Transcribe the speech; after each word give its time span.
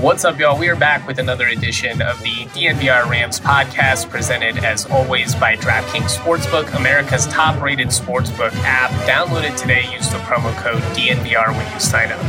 What's 0.00 0.26
up, 0.26 0.38
y'all? 0.38 0.58
We 0.58 0.68
are 0.68 0.76
back 0.76 1.06
with 1.06 1.18
another 1.18 1.46
edition 1.46 2.02
of 2.02 2.20
the 2.20 2.44
DNVR 2.52 3.08
Rams 3.08 3.40
podcast, 3.40 4.10
presented 4.10 4.62
as 4.62 4.84
always 4.86 5.34
by 5.34 5.56
DraftKings 5.56 6.16
Sportsbook, 6.16 6.76
America's 6.76 7.26
top 7.28 7.62
rated 7.62 7.88
sportsbook 7.88 8.52
app. 8.64 8.90
Download 9.08 9.42
it 9.42 9.56
today. 9.56 9.90
Use 9.92 10.10
the 10.10 10.18
promo 10.18 10.54
code 10.58 10.82
DNVR 10.94 11.56
when 11.56 11.72
you 11.72 11.80
sign 11.80 12.12
up. 12.12 12.22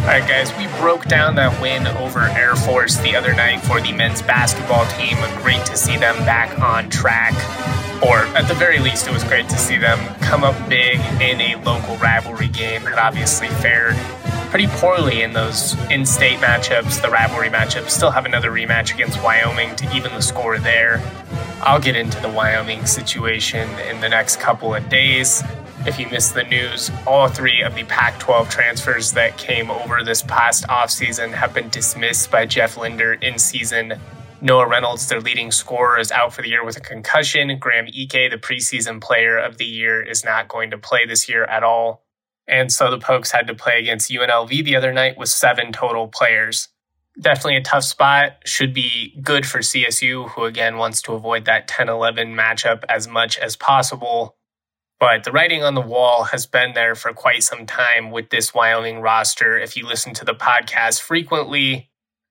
All 0.00 0.06
right, 0.06 0.26
guys, 0.26 0.54
we 0.58 0.66
broke 0.78 1.04
down 1.04 1.36
that 1.36 1.60
win 1.62 1.86
over 1.86 2.20
Air 2.20 2.56
Force 2.56 2.96
the 2.96 3.14
other 3.14 3.32
night 3.32 3.60
for 3.60 3.80
the 3.80 3.92
men's 3.92 4.20
basketball 4.20 4.84
team. 4.86 5.16
Great 5.40 5.64
to 5.66 5.76
see 5.76 5.96
them 5.96 6.16
back 6.24 6.58
on 6.58 6.90
track. 6.90 7.34
Or 8.02 8.18
at 8.36 8.46
the 8.46 8.54
very 8.54 8.78
least, 8.78 9.08
it 9.08 9.12
was 9.12 9.24
great 9.24 9.48
to 9.48 9.58
see 9.58 9.76
them 9.76 9.98
come 10.20 10.44
up 10.44 10.56
big 10.68 11.00
in 11.20 11.40
a 11.40 11.56
local 11.64 11.96
rivalry 11.96 12.48
game. 12.48 12.82
Had 12.82 12.98
obviously 12.98 13.48
fared 13.48 13.96
pretty 14.50 14.68
poorly 14.68 15.22
in 15.22 15.32
those 15.32 15.74
in 15.90 16.06
state 16.06 16.38
matchups, 16.38 17.02
the 17.02 17.10
rivalry 17.10 17.48
matchups. 17.48 17.90
Still 17.90 18.10
have 18.10 18.24
another 18.24 18.50
rematch 18.50 18.94
against 18.94 19.22
Wyoming 19.22 19.74
to 19.76 19.96
even 19.96 20.12
the 20.12 20.22
score 20.22 20.58
there. 20.58 21.02
I'll 21.60 21.80
get 21.80 21.96
into 21.96 22.20
the 22.20 22.28
Wyoming 22.28 22.86
situation 22.86 23.68
in 23.80 24.00
the 24.00 24.08
next 24.08 24.38
couple 24.38 24.74
of 24.74 24.88
days. 24.88 25.42
If 25.84 25.98
you 25.98 26.08
missed 26.08 26.34
the 26.34 26.44
news, 26.44 26.90
all 27.06 27.28
three 27.28 27.62
of 27.62 27.74
the 27.74 27.84
Pac 27.84 28.18
12 28.20 28.48
transfers 28.48 29.12
that 29.12 29.36
came 29.38 29.70
over 29.70 30.04
this 30.04 30.22
past 30.22 30.66
offseason 30.68 31.32
have 31.32 31.52
been 31.52 31.68
dismissed 31.68 32.30
by 32.30 32.46
Jeff 32.46 32.76
Linder 32.76 33.14
in 33.14 33.38
season. 33.38 33.94
Noah 34.40 34.68
Reynolds, 34.68 35.08
their 35.08 35.20
leading 35.20 35.50
scorer, 35.50 35.98
is 35.98 36.12
out 36.12 36.32
for 36.32 36.42
the 36.42 36.48
year 36.48 36.64
with 36.64 36.76
a 36.76 36.80
concussion. 36.80 37.58
Graham 37.58 37.86
Ike, 37.86 38.30
the 38.30 38.38
preseason 38.40 39.00
player 39.00 39.36
of 39.36 39.58
the 39.58 39.64
year, 39.64 40.00
is 40.00 40.24
not 40.24 40.46
going 40.46 40.70
to 40.70 40.78
play 40.78 41.06
this 41.06 41.28
year 41.28 41.44
at 41.44 41.64
all. 41.64 42.04
And 42.46 42.70
so 42.70 42.88
the 42.90 42.98
Pokes 42.98 43.32
had 43.32 43.48
to 43.48 43.54
play 43.54 43.80
against 43.80 44.10
UNLV 44.10 44.64
the 44.64 44.76
other 44.76 44.92
night 44.92 45.18
with 45.18 45.28
seven 45.28 45.72
total 45.72 46.06
players. 46.06 46.68
Definitely 47.20 47.56
a 47.56 47.62
tough 47.62 47.82
spot. 47.82 48.36
Should 48.44 48.72
be 48.72 49.18
good 49.20 49.44
for 49.44 49.58
CSU, 49.58 50.30
who 50.30 50.44
again 50.44 50.76
wants 50.76 51.02
to 51.02 51.14
avoid 51.14 51.44
that 51.46 51.66
10 51.66 51.88
11 51.88 52.32
matchup 52.34 52.84
as 52.88 53.08
much 53.08 53.38
as 53.38 53.56
possible. 53.56 54.36
But 55.00 55.24
the 55.24 55.32
writing 55.32 55.64
on 55.64 55.74
the 55.74 55.80
wall 55.80 56.24
has 56.24 56.46
been 56.46 56.74
there 56.74 56.94
for 56.94 57.12
quite 57.12 57.42
some 57.42 57.66
time 57.66 58.12
with 58.12 58.30
this 58.30 58.54
Wyoming 58.54 59.00
roster. 59.00 59.58
If 59.58 59.76
you 59.76 59.84
listen 59.84 60.14
to 60.14 60.24
the 60.24 60.34
podcast 60.34 61.00
frequently, 61.00 61.87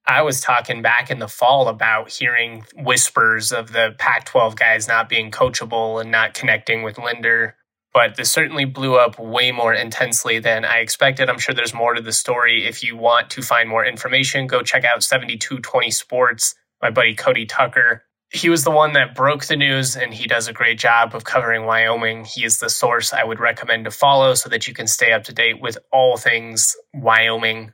I 0.08 0.22
was 0.22 0.40
talking 0.40 0.82
back 0.82 1.12
in 1.12 1.20
the 1.20 1.28
fall 1.28 1.68
about 1.68 2.10
hearing 2.10 2.64
whispers 2.76 3.52
of 3.52 3.74
the 3.74 3.94
Pac 3.98 4.26
12 4.26 4.56
guys 4.56 4.88
not 4.88 5.10
being 5.10 5.32
coachable 5.32 6.00
and 6.00 6.12
not 6.12 6.34
connecting 6.34 6.84
with 6.84 6.98
Linder 6.98 7.58
but 7.98 8.16
this 8.16 8.32
certainly 8.32 8.64
blew 8.64 8.96
up 8.96 9.18
way 9.18 9.52
more 9.52 9.74
intensely 9.74 10.38
than 10.38 10.64
I 10.64 10.82
expected. 10.82 11.32
I'm 11.32 11.40
sure 11.40 11.56
there's 11.56 11.74
more 11.74 11.96
to 11.96 12.02
the 12.02 12.12
story. 12.12 12.64
If 12.64 12.84
you 12.84 12.96
want 12.96 13.32
to 13.32 13.42
find 13.42 13.68
more 13.68 13.84
information, 13.84 14.46
go 14.46 14.62
check 14.62 14.86
out 14.86 15.02
7220 15.02 15.90
Sports, 15.90 16.54
my 16.80 16.92
buddy 16.92 17.16
Cody 17.16 17.48
Tucker. 17.48 18.04
He 18.30 18.50
was 18.50 18.64
the 18.64 18.70
one 18.70 18.94
that 18.94 19.16
broke 19.16 19.46
the 19.46 19.56
news, 19.56 19.96
and 19.96 20.14
he 20.14 20.28
does 20.28 20.48
a 20.48 20.54
great 20.54 20.78
job 20.78 21.16
of 21.16 21.24
covering 21.24 21.66
Wyoming. 21.66 22.26
He 22.26 22.46
is 22.46 22.60
the 22.60 22.70
source 22.70 23.14
I 23.14 23.24
would 23.24 23.40
recommend 23.40 23.86
to 23.86 23.92
follow 23.92 24.36
so 24.36 24.48
that 24.50 24.68
you 24.68 24.76
can 24.76 24.86
stay 24.86 25.12
up 25.12 25.24
to 25.24 25.34
date 25.34 25.60
with 25.60 25.80
all 25.92 26.18
things 26.18 26.76
Wyoming. 26.94 27.74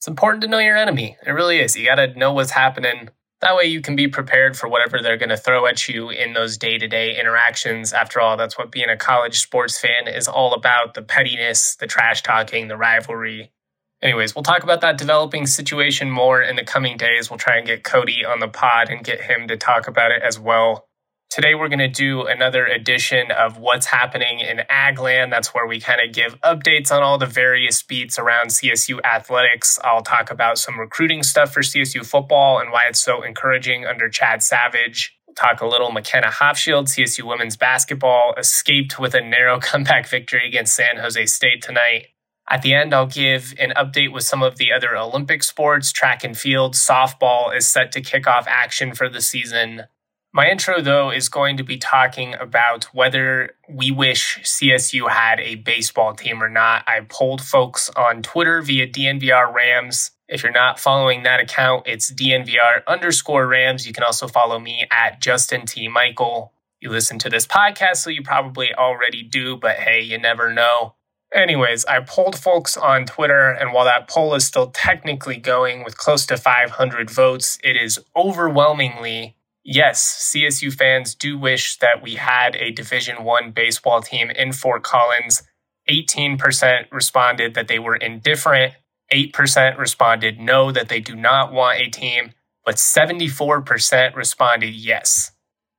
It's 0.00 0.08
important 0.08 0.42
to 0.42 0.48
know 0.48 0.58
your 0.58 0.76
enemy. 0.76 1.16
It 1.24 1.30
really 1.30 1.60
is. 1.60 1.76
You 1.76 1.86
got 1.86 1.96
to 1.96 2.18
know 2.18 2.32
what's 2.32 2.52
happening 2.52 3.10
that 3.40 3.56
way 3.56 3.64
you 3.64 3.80
can 3.80 3.96
be 3.96 4.06
prepared 4.06 4.56
for 4.56 4.68
whatever 4.68 5.00
they're 5.00 5.16
going 5.16 5.30
to 5.30 5.36
throw 5.36 5.66
at 5.66 5.88
you 5.88 6.10
in 6.10 6.34
those 6.34 6.58
day 6.58 6.76
to 6.76 6.86
day 6.86 7.18
interactions. 7.18 7.92
After 7.92 8.20
all, 8.20 8.36
that's 8.36 8.58
what 8.58 8.70
being 8.70 8.90
a 8.90 8.96
college 8.96 9.40
sports 9.40 9.80
fan 9.80 10.08
is 10.08 10.28
all 10.28 10.52
about 10.52 10.94
the 10.94 11.02
pettiness, 11.02 11.74
the 11.76 11.86
trash 11.86 12.22
talking, 12.22 12.68
the 12.68 12.76
rivalry. 12.76 13.50
Anyways, 14.02 14.34
we'll 14.34 14.42
talk 14.42 14.62
about 14.62 14.82
that 14.82 14.98
developing 14.98 15.46
situation 15.46 16.10
more 16.10 16.42
in 16.42 16.56
the 16.56 16.64
coming 16.64 16.96
days. 16.96 17.30
We'll 17.30 17.38
try 17.38 17.56
and 17.56 17.66
get 17.66 17.84
Cody 17.84 18.24
on 18.24 18.40
the 18.40 18.48
pod 18.48 18.90
and 18.90 19.04
get 19.04 19.22
him 19.22 19.48
to 19.48 19.56
talk 19.56 19.88
about 19.88 20.10
it 20.10 20.22
as 20.22 20.38
well. 20.38 20.86
Today, 21.30 21.54
we're 21.54 21.68
going 21.68 21.78
to 21.78 21.86
do 21.86 22.26
another 22.26 22.66
edition 22.66 23.30
of 23.30 23.56
What's 23.56 23.86
Happening 23.86 24.40
in 24.40 24.62
Agland. 24.68 25.30
That's 25.30 25.54
where 25.54 25.64
we 25.64 25.78
kind 25.78 26.00
of 26.04 26.12
give 26.12 26.36
updates 26.40 26.90
on 26.90 27.04
all 27.04 27.18
the 27.18 27.26
various 27.26 27.84
beats 27.84 28.18
around 28.18 28.48
CSU 28.48 28.98
athletics. 29.04 29.78
I'll 29.84 30.02
talk 30.02 30.32
about 30.32 30.58
some 30.58 30.76
recruiting 30.76 31.22
stuff 31.22 31.52
for 31.52 31.60
CSU 31.60 32.04
football 32.04 32.58
and 32.58 32.72
why 32.72 32.86
it's 32.88 32.98
so 32.98 33.22
encouraging 33.22 33.86
under 33.86 34.08
Chad 34.08 34.42
Savage. 34.42 35.16
We'll 35.24 35.36
talk 35.36 35.60
a 35.60 35.68
little 35.68 35.92
McKenna 35.92 36.26
Hofschild, 36.26 36.88
CSU 36.88 37.22
women's 37.22 37.56
basketball, 37.56 38.34
escaped 38.36 38.98
with 38.98 39.14
a 39.14 39.20
narrow 39.20 39.60
comeback 39.60 40.08
victory 40.08 40.48
against 40.48 40.74
San 40.74 40.96
Jose 40.96 41.26
State 41.26 41.62
tonight. 41.62 42.08
At 42.48 42.62
the 42.62 42.74
end, 42.74 42.92
I'll 42.92 43.06
give 43.06 43.54
an 43.60 43.72
update 43.76 44.12
with 44.12 44.24
some 44.24 44.42
of 44.42 44.58
the 44.58 44.72
other 44.72 44.96
Olympic 44.96 45.44
sports. 45.44 45.92
Track 45.92 46.24
and 46.24 46.36
field, 46.36 46.74
softball 46.74 47.56
is 47.56 47.68
set 47.68 47.92
to 47.92 48.00
kick 48.00 48.26
off 48.26 48.48
action 48.48 48.96
for 48.96 49.08
the 49.08 49.20
season. 49.20 49.84
My 50.32 50.48
intro, 50.48 50.80
though, 50.80 51.10
is 51.10 51.28
going 51.28 51.56
to 51.56 51.64
be 51.64 51.76
talking 51.76 52.34
about 52.34 52.84
whether 52.94 53.56
we 53.68 53.90
wish 53.90 54.38
CSU 54.42 55.10
had 55.10 55.40
a 55.40 55.56
baseball 55.56 56.14
team 56.14 56.40
or 56.40 56.48
not. 56.48 56.84
I 56.86 57.00
polled 57.00 57.42
folks 57.42 57.90
on 57.96 58.22
Twitter 58.22 58.62
via 58.62 58.86
DNVR 58.86 59.52
Rams. 59.52 60.12
If 60.28 60.44
you're 60.44 60.52
not 60.52 60.78
following 60.78 61.24
that 61.24 61.40
account, 61.40 61.88
it's 61.88 62.12
DNVR 62.12 62.86
underscore 62.86 63.48
Rams. 63.48 63.88
You 63.88 63.92
can 63.92 64.04
also 64.04 64.28
follow 64.28 64.60
me 64.60 64.86
at 64.92 65.20
Justin 65.20 65.66
T. 65.66 65.88
Michael. 65.88 66.52
You 66.80 66.90
listen 66.90 67.18
to 67.18 67.28
this 67.28 67.48
podcast, 67.48 67.96
so 67.96 68.10
you 68.10 68.22
probably 68.22 68.72
already 68.72 69.24
do, 69.24 69.56
but 69.56 69.76
hey, 69.76 70.00
you 70.00 70.16
never 70.16 70.52
know. 70.52 70.94
Anyways, 71.34 71.84
I 71.86 72.00
polled 72.00 72.38
folks 72.38 72.76
on 72.76 73.04
Twitter, 73.04 73.50
and 73.50 73.72
while 73.72 73.84
that 73.84 74.08
poll 74.08 74.36
is 74.36 74.46
still 74.46 74.70
technically 74.70 75.38
going 75.38 75.82
with 75.82 75.98
close 75.98 76.24
to 76.26 76.36
500 76.36 77.10
votes, 77.10 77.58
it 77.64 77.76
is 77.76 77.98
overwhelmingly 78.14 79.36
yes, 79.64 80.32
CSU 80.34 80.72
fans 80.72 81.14
do 81.14 81.38
wish 81.38 81.78
that 81.78 82.02
we 82.02 82.14
had 82.14 82.56
a 82.56 82.70
Division 82.70 83.24
1 83.24 83.52
baseball 83.52 84.02
team 84.02 84.30
in 84.30 84.52
Fort 84.52 84.82
Collins. 84.82 85.42
18% 85.88 86.86
responded 86.92 87.54
that 87.54 87.68
they 87.68 87.78
were 87.78 87.96
indifferent. 87.96 88.74
8% 89.12 89.76
responded 89.76 90.38
no, 90.38 90.70
that 90.70 90.88
they 90.88 91.00
do 91.00 91.16
not 91.16 91.52
want 91.52 91.80
a 91.80 91.90
team, 91.90 92.32
but 92.64 92.76
74% 92.76 94.14
responded 94.14 94.72
yes. 94.72 95.32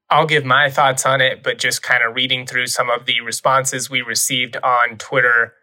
I'll 0.10 0.26
give 0.26 0.44
my 0.44 0.70
thoughts 0.70 1.06
on 1.06 1.22
it, 1.22 1.42
but 1.42 1.58
just 1.58 1.82
kind 1.82 2.04
of 2.04 2.16
reading 2.16 2.46
through 2.46 2.68
some 2.68 2.90
of 2.90 3.06
the 3.06 3.22
responses 3.22 3.90
we 3.90 4.02
received 4.02 4.58
on 4.58 4.98
Twitter 4.98 5.54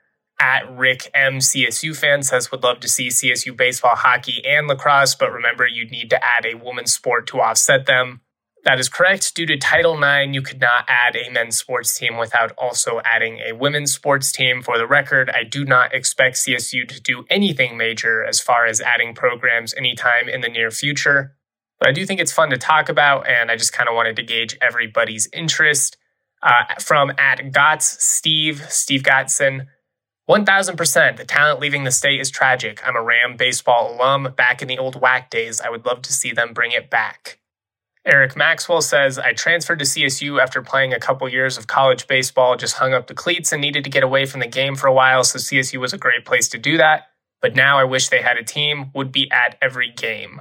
at 0.41 0.71
Rick 0.71 1.11
M. 1.15 1.39
CSU 1.39 1.97
fan 1.97 2.23
says 2.23 2.51
would 2.51 2.63
love 2.63 2.81
to 2.81 2.89
see 2.89 3.09
CSU 3.09 3.57
baseball, 3.57 3.97
hockey, 3.97 4.43
and 4.47 4.69
lacrosse, 4.69 5.15
but 5.15 5.33
remember 5.33 5.67
you'd 5.67 5.91
need 5.91 6.11
to 6.11 6.25
add 6.25 6.47
a 6.47 6.55
women's 6.55 6.93
sport 6.93 7.27
to 7.29 7.41
offset 7.41 7.87
them. 7.87 8.21
That 8.65 8.81
is 8.81 8.89
correct. 8.89 9.35
Due 9.35 9.47
to 9.47 9.57
Title 9.57 9.97
IX, 9.97 10.35
you 10.35 10.43
could 10.43 10.61
not 10.61 10.85
add 10.89 11.17
a 11.17 11.31
men's 11.31 11.57
sports 11.57 11.97
team 11.97 12.19
without 12.19 12.53
also 12.59 13.01
adding 13.05 13.39
a 13.39 13.55
women's 13.55 13.95
sports 13.95 14.33
team. 14.33 14.63
For 14.63 14.77
the 14.77 14.87
record, 14.87 15.31
I 15.31 15.45
do 15.45 15.65
not 15.65 15.95
expect 15.95 16.37
CSU 16.37 16.87
to 16.89 17.01
do 17.01 17.25
anything 17.31 17.77
major 17.77 18.25
as 18.25 18.41
far 18.41 18.67
as 18.67 18.81
adding 18.81 19.15
programs 19.15 19.75
anytime 19.75 20.29
in 20.29 20.41
the 20.41 20.49
near 20.49 20.71
future. 20.71 21.37
But 21.79 21.89
I 21.89 21.93
do 21.93 22.05
think 22.05 22.21
it's 22.21 22.33
fun 22.33 22.51
to 22.51 22.59
talk 22.59 22.89
about, 22.89 23.29
and 23.29 23.51
I 23.51 23.57
just 23.57 23.73
kind 23.73 23.89
of 23.89 23.95
wanted 23.95 24.17
to 24.17 24.23
gauge 24.23 24.59
everybody's 24.61 25.29
interest. 25.33 25.97
Uh, 26.41 26.75
from 26.81 27.11
at 27.19 27.51
Gotts 27.51 28.01
Steve, 28.05 28.65
Steve 28.69 29.03
Gotson, 29.03 29.67
1000%. 30.29 31.17
The 31.17 31.25
talent 31.25 31.61
leaving 31.61 31.85
the 31.85 31.91
state 31.91 32.21
is 32.21 32.31
tragic. 32.31 32.87
I'm 32.87 32.97
a 32.97 33.03
Ram 33.03 33.37
baseball 33.37 33.95
alum. 33.95 34.35
Back 34.37 34.61
in 34.61 34.69
the 34.69 34.79
old 34.79 35.01
whack 35.01 35.31
days, 35.31 35.61
I 35.61 35.71
would 35.71 35.87
love 35.87 36.03
to 36.03 36.13
see 36.13 36.33
them 36.33 36.53
bring 36.53 36.73
it 36.73 36.91
back. 36.91 37.39
Eric 38.05 38.37
Maxwell 38.37 38.81
says, 38.81 39.19
I 39.19 39.33
transferred 39.33 39.81
to 39.81 39.85
CSU 39.85 40.41
after 40.41 40.63
playing 40.63 40.95
a 40.95 41.01
couple 41.01 41.29
years 41.29 41.59
of 41.59 41.67
college 41.67 42.07
baseball, 42.07 42.57
just 42.57 42.77
hung 42.77 42.95
up 42.95 43.07
the 43.07 43.15
cleats 43.15 43.53
and 43.53 43.61
needed 43.61 43.85
to 43.85 43.91
get 43.91 44.03
away 44.03 44.25
from 44.25 44.41
the 44.41 44.47
game 44.47 44.77
for 44.77 44.87
a 44.87 44.93
while, 44.93 45.25
so 45.25 45.39
CSU 45.39 45.79
was 45.79 45.93
a 45.93 45.99
great 45.99 46.25
place 46.25 46.49
to 46.49 46.59
do 46.59 46.79
that. 46.79 47.09
But 47.43 47.55
now 47.55 47.79
I 47.79 47.85
wish 47.85 48.09
they 48.09 48.23
had 48.23 48.39
a 48.39 48.45
team, 48.45 48.91
would 48.95 49.13
be 49.13 49.31
at 49.31 49.59
every 49.61 49.91
game. 49.91 50.41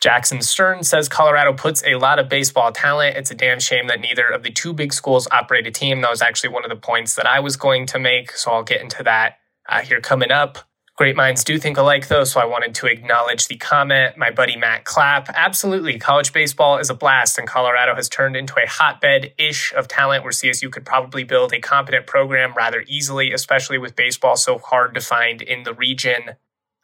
Jackson 0.00 0.40
Stern 0.40 0.82
says 0.82 1.08
Colorado 1.08 1.52
puts 1.52 1.82
a 1.84 1.96
lot 1.96 2.18
of 2.18 2.28
baseball 2.28 2.72
talent. 2.72 3.16
It's 3.18 3.30
a 3.30 3.34
damn 3.34 3.60
shame 3.60 3.86
that 3.88 4.00
neither 4.00 4.26
of 4.26 4.42
the 4.42 4.50
two 4.50 4.72
big 4.72 4.92
schools 4.94 5.28
operate 5.30 5.66
a 5.66 5.70
team. 5.70 6.00
That 6.00 6.10
was 6.10 6.22
actually 6.22 6.50
one 6.50 6.64
of 6.64 6.70
the 6.70 6.76
points 6.76 7.14
that 7.16 7.26
I 7.26 7.40
was 7.40 7.56
going 7.56 7.86
to 7.86 7.98
make, 7.98 8.32
so 8.32 8.50
I'll 8.50 8.62
get 8.62 8.80
into 8.80 9.02
that. 9.04 9.36
uh, 9.68 9.80
here 9.82 10.00
coming 10.00 10.30
up. 10.30 10.58
Great 10.96 11.16
minds 11.16 11.44
do 11.44 11.58
think 11.58 11.78
alike, 11.78 12.08
though, 12.08 12.24
so 12.24 12.40
I 12.40 12.44
wanted 12.44 12.74
to 12.76 12.86
acknowledge 12.86 13.48
the 13.48 13.56
comment. 13.56 14.18
My 14.18 14.30
buddy 14.30 14.56
Matt 14.56 14.84
Clapp. 14.84 15.30
Absolutely, 15.34 15.98
college 15.98 16.32
baseball 16.32 16.78
is 16.78 16.90
a 16.90 16.94
blast, 16.94 17.38
and 17.38 17.48
Colorado 17.48 17.94
has 17.94 18.08
turned 18.08 18.36
into 18.36 18.54
a 18.62 18.68
hotbed 18.68 19.32
ish 19.38 19.72
of 19.74 19.88
talent 19.88 20.24
where 20.24 20.32
CSU 20.32 20.70
could 20.70 20.84
probably 20.84 21.24
build 21.24 21.54
a 21.54 21.60
competent 21.60 22.06
program 22.06 22.52
rather 22.54 22.84
easily, 22.86 23.32
especially 23.32 23.78
with 23.78 23.96
baseball 23.96 24.36
so 24.36 24.58
hard 24.58 24.94
to 24.94 25.00
find 25.00 25.40
in 25.40 25.62
the 25.62 25.72
region. 25.72 26.32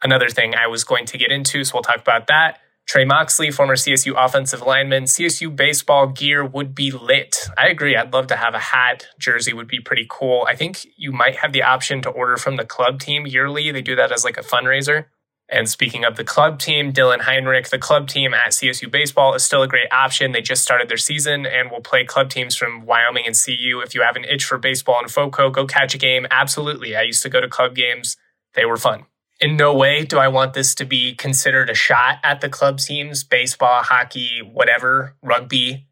Another 0.01 0.29
thing 0.29 0.55
I 0.55 0.67
was 0.67 0.83
going 0.83 1.05
to 1.07 1.17
get 1.17 1.31
into, 1.31 1.63
so 1.63 1.75
we'll 1.75 1.83
talk 1.83 2.01
about 2.01 2.27
that. 2.27 2.59
Trey 2.87 3.03
Moxley, 3.03 3.51
former 3.51 3.75
CSU 3.75 4.13
offensive 4.15 4.61
lineman, 4.61 5.03
CSU 5.03 5.53
baseball 5.53 6.07
gear 6.07 6.45
would 6.45 6.73
be 6.73 6.89
lit. 6.89 7.49
I 7.57 7.67
agree. 7.67 7.97
I'd 7.97 8.13
love 8.13 8.27
to 8.27 8.37
have 8.37 8.53
a 8.53 8.59
hat. 8.59 9.07
Jersey 9.19 9.51
would 9.51 9.67
be 9.67 9.81
pretty 9.81 10.07
cool. 10.09 10.45
I 10.47 10.55
think 10.55 10.87
you 10.95 11.11
might 11.11 11.35
have 11.35 11.51
the 11.51 11.63
option 11.63 12.01
to 12.03 12.09
order 12.09 12.37
from 12.37 12.55
the 12.55 12.63
club 12.63 13.01
team 13.01 13.27
yearly. 13.27 13.71
They 13.71 13.81
do 13.81 13.97
that 13.97 14.13
as 14.13 14.23
like 14.23 14.37
a 14.37 14.41
fundraiser. 14.41 15.07
And 15.49 15.67
speaking 15.67 16.05
of 16.05 16.15
the 16.15 16.23
club 16.23 16.59
team, 16.59 16.93
Dylan 16.93 17.19
Heinrich, 17.19 17.69
the 17.69 17.77
club 17.77 18.07
team 18.07 18.33
at 18.33 18.53
CSU 18.53 18.89
Baseball 18.89 19.33
is 19.33 19.43
still 19.43 19.63
a 19.63 19.67
great 19.67 19.91
option. 19.91 20.31
They 20.31 20.41
just 20.41 20.63
started 20.63 20.87
their 20.87 20.95
season 20.95 21.45
and 21.45 21.69
will 21.69 21.81
play 21.81 22.05
club 22.05 22.29
teams 22.29 22.55
from 22.55 22.85
Wyoming 22.85 23.25
and 23.27 23.35
CU. 23.35 23.81
If 23.83 23.95
you 23.95 24.01
have 24.01 24.15
an 24.15 24.23
itch 24.23 24.45
for 24.45 24.57
baseball 24.57 24.99
and 25.01 25.11
FOCO, 25.11 25.49
go 25.49 25.65
catch 25.65 25.93
a 25.93 25.97
game. 25.97 26.25
Absolutely. 26.31 26.95
I 26.95 27.01
used 27.01 27.23
to 27.23 27.29
go 27.29 27.41
to 27.41 27.49
club 27.49 27.75
games, 27.75 28.15
they 28.53 28.63
were 28.63 28.77
fun 28.77 29.07
in 29.39 29.55
no 29.55 29.73
way 29.73 30.03
do 30.03 30.17
I 30.17 30.27
want 30.27 30.53
this 30.53 30.73
to 30.75 30.85
be 30.85 31.13
considered 31.15 31.69
a 31.69 31.75
shot 31.75 32.17
at 32.23 32.41
the 32.41 32.49
club 32.49 32.79
teams, 32.79 33.23
baseball, 33.23 33.83
hockey, 33.83 34.41
whatever, 34.41 35.15
rugby, 35.21 35.87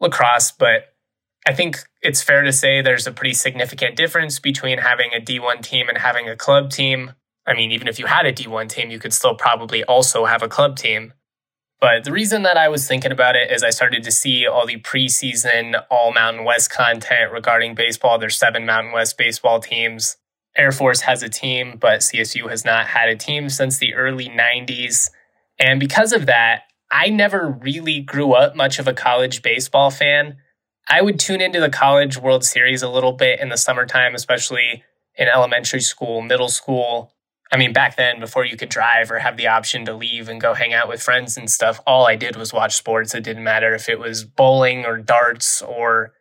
lacrosse, 0.00 0.52
but 0.52 0.94
I 1.46 1.54
think 1.54 1.78
it's 2.02 2.22
fair 2.22 2.42
to 2.42 2.52
say 2.52 2.82
there's 2.82 3.06
a 3.06 3.12
pretty 3.12 3.34
significant 3.34 3.96
difference 3.96 4.38
between 4.38 4.78
having 4.78 5.10
a 5.16 5.20
D1 5.20 5.62
team 5.62 5.88
and 5.88 5.98
having 5.98 6.28
a 6.28 6.36
club 6.36 6.70
team. 6.70 7.12
I 7.46 7.54
mean, 7.54 7.72
even 7.72 7.88
if 7.88 7.98
you 7.98 8.06
had 8.06 8.26
a 8.26 8.32
D1 8.32 8.68
team, 8.68 8.90
you 8.90 8.98
could 8.98 9.14
still 9.14 9.34
probably 9.34 9.82
also 9.84 10.26
have 10.26 10.42
a 10.42 10.48
club 10.48 10.76
team. 10.76 11.14
But 11.80 12.04
the 12.04 12.12
reason 12.12 12.42
that 12.42 12.56
I 12.56 12.68
was 12.68 12.86
thinking 12.86 13.12
about 13.12 13.36
it 13.36 13.52
is 13.52 13.62
I 13.62 13.70
started 13.70 14.02
to 14.02 14.10
see 14.10 14.46
all 14.46 14.66
the 14.66 14.80
preseason 14.80 15.80
all 15.90 16.12
Mountain 16.12 16.44
West 16.44 16.70
content 16.70 17.32
regarding 17.32 17.74
baseball. 17.74 18.18
There's 18.18 18.38
seven 18.38 18.66
Mountain 18.66 18.92
West 18.92 19.16
baseball 19.16 19.60
teams. 19.60 20.16
Air 20.58 20.72
Force 20.72 21.02
has 21.02 21.22
a 21.22 21.28
team, 21.28 21.78
but 21.78 22.00
CSU 22.00 22.50
has 22.50 22.64
not 22.64 22.86
had 22.88 23.08
a 23.08 23.16
team 23.16 23.48
since 23.48 23.78
the 23.78 23.94
early 23.94 24.28
90s. 24.28 25.10
And 25.58 25.78
because 25.78 26.12
of 26.12 26.26
that, 26.26 26.62
I 26.90 27.10
never 27.10 27.48
really 27.48 28.00
grew 28.00 28.32
up 28.32 28.56
much 28.56 28.78
of 28.78 28.88
a 28.88 28.92
college 28.92 29.40
baseball 29.42 29.90
fan. 29.90 30.36
I 30.88 31.02
would 31.02 31.20
tune 31.20 31.40
into 31.40 31.60
the 31.60 31.68
College 31.70 32.18
World 32.18 32.44
Series 32.44 32.82
a 32.82 32.88
little 32.88 33.12
bit 33.12 33.40
in 33.40 33.50
the 33.50 33.56
summertime, 33.56 34.14
especially 34.14 34.82
in 35.14 35.28
elementary 35.28 35.80
school, 35.80 36.22
middle 36.22 36.48
school. 36.48 37.12
I 37.52 37.56
mean, 37.56 37.72
back 37.72 37.96
then, 37.96 38.20
before 38.20 38.44
you 38.44 38.56
could 38.56 38.68
drive 38.68 39.10
or 39.10 39.18
have 39.18 39.36
the 39.36 39.48
option 39.48 39.84
to 39.84 39.94
leave 39.94 40.28
and 40.28 40.40
go 40.40 40.54
hang 40.54 40.74
out 40.74 40.88
with 40.88 41.02
friends 41.02 41.36
and 41.36 41.50
stuff, 41.50 41.80
all 41.86 42.06
I 42.06 42.16
did 42.16 42.36
was 42.36 42.52
watch 42.52 42.76
sports. 42.76 43.14
It 43.14 43.24
didn't 43.24 43.44
matter 43.44 43.74
if 43.74 43.88
it 43.88 43.98
was 43.98 44.24
bowling 44.24 44.84
or 44.84 44.98
darts 44.98 45.62
or 45.62 46.12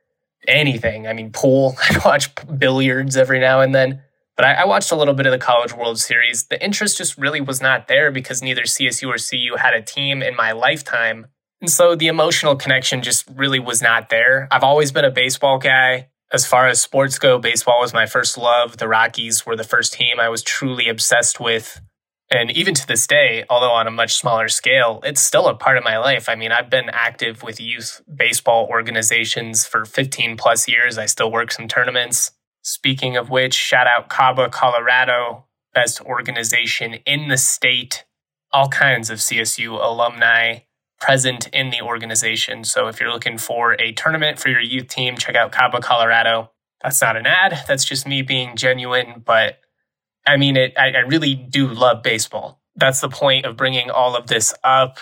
anything. 0.47 1.07
I 1.07 1.13
mean, 1.13 1.31
pool. 1.31 1.75
I'd 1.89 2.03
watch 2.03 2.29
billiards 2.57 3.17
every 3.17 3.39
now 3.39 3.61
and 3.61 3.73
then. 3.73 4.01
But 4.37 4.45
I, 4.45 4.53
I, 4.53 4.65
watched 4.65 4.91
a 4.91 4.95
little 4.95 5.15
bit 5.15 5.25
of 5.25 5.31
the 5.31 5.39
College 5.39 5.73
World 5.73 5.99
Series. 5.99 6.43
The 6.43 6.63
interest 6.63 6.97
just 6.97 7.17
really 7.17 7.41
was 7.41 7.59
not 7.59 7.87
there 7.87 8.11
because 8.11 8.43
neither 8.43 8.61
CSU 8.61 9.07
or 9.07 9.17
CU 9.17 9.57
had 9.57 9.73
a 9.73 9.81
team 9.81 10.21
in 10.21 10.35
my 10.35 10.51
lifetime. 10.51 11.25
And 11.59 11.71
so 11.71 11.95
the 11.95 12.07
emotional 12.07 12.55
connection 12.55 13.01
just 13.01 13.27
really 13.33 13.59
was 13.59 13.81
not 13.81 14.09
there. 14.09 14.47
I've 14.51 14.63
always 14.63 14.91
been 14.91 15.05
a 15.05 15.11
baseball 15.11 15.57
guy. 15.57 16.09
As 16.31 16.45
far 16.45 16.67
as 16.67 16.79
sports 16.79 17.17
go, 17.17 17.39
baseball 17.39 17.79
was 17.81 17.93
my 17.93 18.05
first 18.05 18.37
love. 18.37 18.77
The 18.77 18.87
Rockies 18.87 19.45
were 19.45 19.55
the 19.55 19.63
first 19.63 19.93
team 19.93 20.19
I 20.19 20.29
was 20.29 20.43
truly 20.43 20.87
obsessed 20.87 21.39
with. 21.39 21.81
And 22.29 22.51
even 22.51 22.73
to 22.75 22.85
this 22.85 23.07
day, 23.07 23.45
although 23.49 23.71
on 23.71 23.87
a 23.87 23.91
much 23.91 24.15
smaller 24.15 24.49
scale, 24.49 24.99
it's 25.03 25.21
still 25.21 25.47
a 25.47 25.55
part 25.55 25.77
of 25.77 25.85
my 25.85 25.97
life. 25.97 26.27
I 26.27 26.35
mean, 26.35 26.51
I've 26.51 26.69
been 26.69 26.89
active 26.89 27.41
with 27.41 27.61
youth 27.61 28.01
baseball 28.13 28.67
organizations 28.69 29.65
for 29.65 29.85
15 29.85 30.35
plus 30.35 30.67
years. 30.67 30.97
I 30.97 31.05
still 31.05 31.31
work 31.31 31.51
some 31.53 31.69
tournaments. 31.69 32.31
Speaking 32.67 33.15
of 33.15 33.29
which, 33.29 33.53
shout 33.53 33.87
out 33.87 34.09
Caba, 34.09 34.51
Colorado, 34.51 35.45
best 35.73 36.01
organization 36.01 36.95
in 37.05 37.29
the 37.29 37.37
state. 37.37 38.03
All 38.51 38.67
kinds 38.67 39.09
of 39.09 39.19
CSU 39.19 39.81
alumni 39.81 40.59
present 40.99 41.47
in 41.53 41.69
the 41.69 41.81
organization. 41.81 42.65
So 42.65 42.89
if 42.89 42.99
you're 42.99 43.09
looking 43.09 43.37
for 43.37 43.79
a 43.79 43.93
tournament 43.93 44.37
for 44.37 44.49
your 44.49 44.59
youth 44.59 44.89
team, 44.89 45.15
check 45.15 45.33
out 45.33 45.53
Caba, 45.53 45.81
Colorado. 45.81 46.51
That's 46.83 47.01
not 47.01 47.15
an 47.15 47.25
ad. 47.25 47.57
That's 47.69 47.85
just 47.85 48.05
me 48.05 48.21
being 48.21 48.57
genuine. 48.57 49.23
But 49.25 49.61
I 50.25 50.35
mean, 50.35 50.57
it. 50.57 50.73
I, 50.77 50.91
I 50.91 50.99
really 51.07 51.35
do 51.35 51.69
love 51.69 52.03
baseball. 52.03 52.61
That's 52.75 52.99
the 52.99 53.07
point 53.07 53.45
of 53.45 53.55
bringing 53.55 53.89
all 53.89 54.17
of 54.17 54.27
this 54.27 54.53
up. 54.65 54.99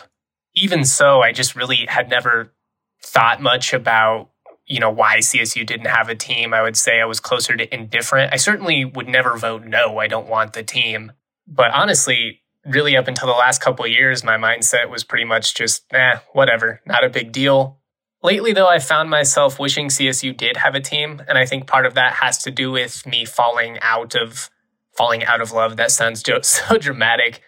Even 0.53 0.85
so, 0.85 1.23
I 1.23 1.31
just 1.31 1.55
really 1.55 1.87
had 1.87 2.11
never 2.11 2.53
thought 3.01 3.41
much 3.41 3.73
about 3.73 4.29
you 4.65 4.79
know, 4.79 4.89
why 4.89 5.17
CSU 5.17 5.65
didn't 5.65 5.87
have 5.87 6.09
a 6.09 6.15
team, 6.15 6.53
I 6.53 6.61
would 6.61 6.75
say 6.75 6.99
I 6.99 7.05
was 7.05 7.19
closer 7.19 7.55
to 7.55 7.73
indifferent. 7.73 8.33
I 8.33 8.37
certainly 8.37 8.83
would 8.83 9.07
never 9.07 9.37
vote 9.37 9.65
no, 9.65 9.99
I 9.99 10.07
don't 10.07 10.27
want 10.27 10.53
the 10.53 10.63
team. 10.63 11.11
But 11.47 11.71
honestly, 11.71 12.41
really 12.65 12.97
up 12.97 13.07
until 13.07 13.27
the 13.27 13.33
last 13.33 13.61
couple 13.61 13.85
years, 13.85 14.23
my 14.23 14.37
mindset 14.37 14.89
was 14.89 15.03
pretty 15.03 15.25
much 15.25 15.53
just, 15.53 15.85
eh, 15.93 16.17
whatever, 16.33 16.81
not 16.85 17.03
a 17.03 17.09
big 17.09 17.31
deal. 17.31 17.79
Lately, 18.23 18.53
though, 18.53 18.67
I 18.67 18.79
found 18.79 19.11
myself 19.11 19.59
wishing 19.59 19.89
CSU 19.89 20.35
did 20.35 20.57
have 20.57 20.73
a 20.73 20.79
team, 20.79 21.21
and 21.27 21.37
I 21.37 21.45
think 21.45 21.67
part 21.67 21.85
of 21.85 21.93
that 21.93 22.13
has 22.13 22.39
to 22.39 22.49
do 22.49 22.71
with 22.71 23.05
me 23.05 23.23
falling 23.23 23.77
out 23.81 24.15
of 24.15 24.49
falling 24.97 25.23
out 25.23 25.41
of 25.41 25.51
love. 25.51 25.77
That 25.77 25.91
sounds 25.91 26.23
so 26.41 26.77
dramatic. 26.77 27.41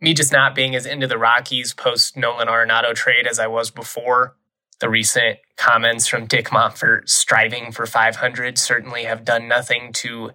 Me 0.00 0.14
just 0.14 0.32
not 0.32 0.54
being 0.54 0.76
as 0.76 0.86
into 0.86 1.08
the 1.08 1.18
Rockies 1.18 1.74
post 1.74 2.16
Nolan 2.16 2.46
Arenado 2.46 2.94
trade 2.94 3.26
as 3.26 3.40
I 3.40 3.48
was 3.48 3.70
before. 3.70 4.36
The 4.80 4.88
recent 4.88 5.38
comments 5.56 6.06
from 6.06 6.26
Dick 6.26 6.50
Monfort 6.50 7.08
striving 7.08 7.70
for 7.70 7.84
500 7.84 8.58
certainly 8.58 9.04
have 9.04 9.24
done 9.24 9.46
nothing 9.46 9.92
to 9.94 10.30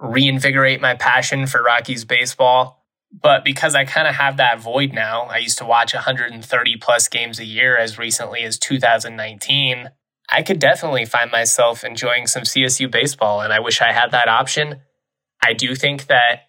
reinvigorate 0.00 0.80
my 0.80 0.94
passion 0.94 1.46
for 1.46 1.62
Rockies 1.62 2.04
baseball. 2.04 2.84
But 3.10 3.44
because 3.44 3.74
I 3.74 3.84
kind 3.84 4.06
of 4.06 4.14
have 4.14 4.36
that 4.36 4.60
void 4.60 4.92
now, 4.92 5.22
I 5.22 5.38
used 5.38 5.58
to 5.58 5.64
watch 5.64 5.94
130 5.94 6.76
plus 6.76 7.08
games 7.08 7.40
a 7.40 7.44
year 7.44 7.76
as 7.76 7.98
recently 7.98 8.42
as 8.42 8.58
2019. 8.58 9.90
I 10.30 10.42
could 10.42 10.58
definitely 10.58 11.06
find 11.06 11.30
myself 11.30 11.82
enjoying 11.82 12.26
some 12.26 12.42
CSU 12.42 12.90
baseball, 12.90 13.40
and 13.40 13.52
I 13.52 13.60
wish 13.60 13.80
I 13.80 13.92
had 13.92 14.10
that 14.10 14.28
option. 14.28 14.82
I 15.42 15.54
do 15.54 15.74
think 15.74 16.06
that 16.06 16.42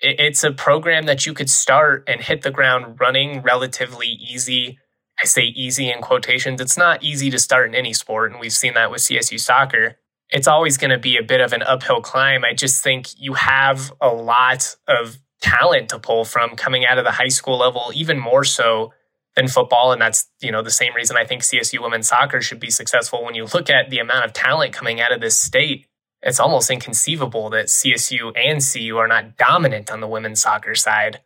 it's 0.00 0.42
a 0.42 0.52
program 0.52 1.06
that 1.06 1.24
you 1.24 1.32
could 1.32 1.48
start 1.48 2.04
and 2.08 2.20
hit 2.20 2.42
the 2.42 2.50
ground 2.50 2.98
running 3.00 3.40
relatively 3.40 4.08
easy 4.08 4.78
I 5.20 5.26
say 5.26 5.42
easy 5.42 5.90
in 5.90 6.00
quotations. 6.00 6.60
It's 6.60 6.76
not 6.76 7.02
easy 7.02 7.30
to 7.30 7.38
start 7.38 7.68
in 7.68 7.74
any 7.74 7.92
sport, 7.92 8.32
and 8.32 8.40
we've 8.40 8.52
seen 8.52 8.74
that 8.74 8.90
with 8.90 9.00
CSU 9.00 9.38
soccer. 9.38 9.96
It's 10.30 10.48
always 10.48 10.76
going 10.76 10.90
to 10.90 10.98
be 10.98 11.16
a 11.16 11.22
bit 11.22 11.40
of 11.40 11.52
an 11.52 11.62
uphill 11.62 12.00
climb. 12.00 12.44
I 12.44 12.54
just 12.54 12.82
think 12.82 13.08
you 13.18 13.34
have 13.34 13.92
a 14.00 14.08
lot 14.08 14.76
of 14.88 15.18
talent 15.40 15.90
to 15.90 15.98
pull 15.98 16.24
from 16.24 16.56
coming 16.56 16.84
out 16.84 16.98
of 16.98 17.04
the 17.04 17.12
high 17.12 17.28
school 17.28 17.58
level, 17.58 17.92
even 17.94 18.18
more 18.18 18.44
so 18.44 18.92
than 19.36 19.48
football. 19.48 19.92
And 19.92 20.00
that's, 20.00 20.28
you 20.40 20.50
know, 20.50 20.62
the 20.62 20.70
same 20.70 20.94
reason 20.94 21.16
I 21.16 21.24
think 21.24 21.42
CSU 21.42 21.80
women's 21.82 22.08
soccer 22.08 22.40
should 22.40 22.60
be 22.60 22.70
successful. 22.70 23.24
When 23.24 23.34
you 23.34 23.44
look 23.44 23.68
at 23.68 23.90
the 23.90 23.98
amount 23.98 24.24
of 24.24 24.32
talent 24.32 24.72
coming 24.72 25.00
out 25.00 25.12
of 25.12 25.20
this 25.20 25.38
state, 25.38 25.86
it's 26.22 26.40
almost 26.40 26.70
inconceivable 26.70 27.50
that 27.50 27.66
CSU 27.66 28.32
and 28.36 28.62
CU 28.62 28.96
are 28.96 29.08
not 29.08 29.36
dominant 29.36 29.90
on 29.90 30.00
the 30.00 30.08
women's 30.08 30.40
soccer 30.40 30.74
side. 30.74 31.20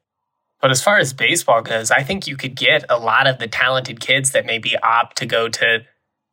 But 0.61 0.71
as 0.71 0.83
far 0.83 0.99
as 0.99 1.13
baseball 1.13 1.63
goes, 1.63 1.91
I 1.91 2.03
think 2.03 2.27
you 2.27 2.37
could 2.37 2.57
get 2.57 2.85
a 2.89 2.99
lot 2.99 3.27
of 3.27 3.39
the 3.39 3.47
talented 3.47 4.01
kids 4.01 4.33
that 4.33 4.47
maybe 4.47 4.77
opt 4.79 5.17
to 5.19 5.27
go 5.27 5.49
to 5.49 5.85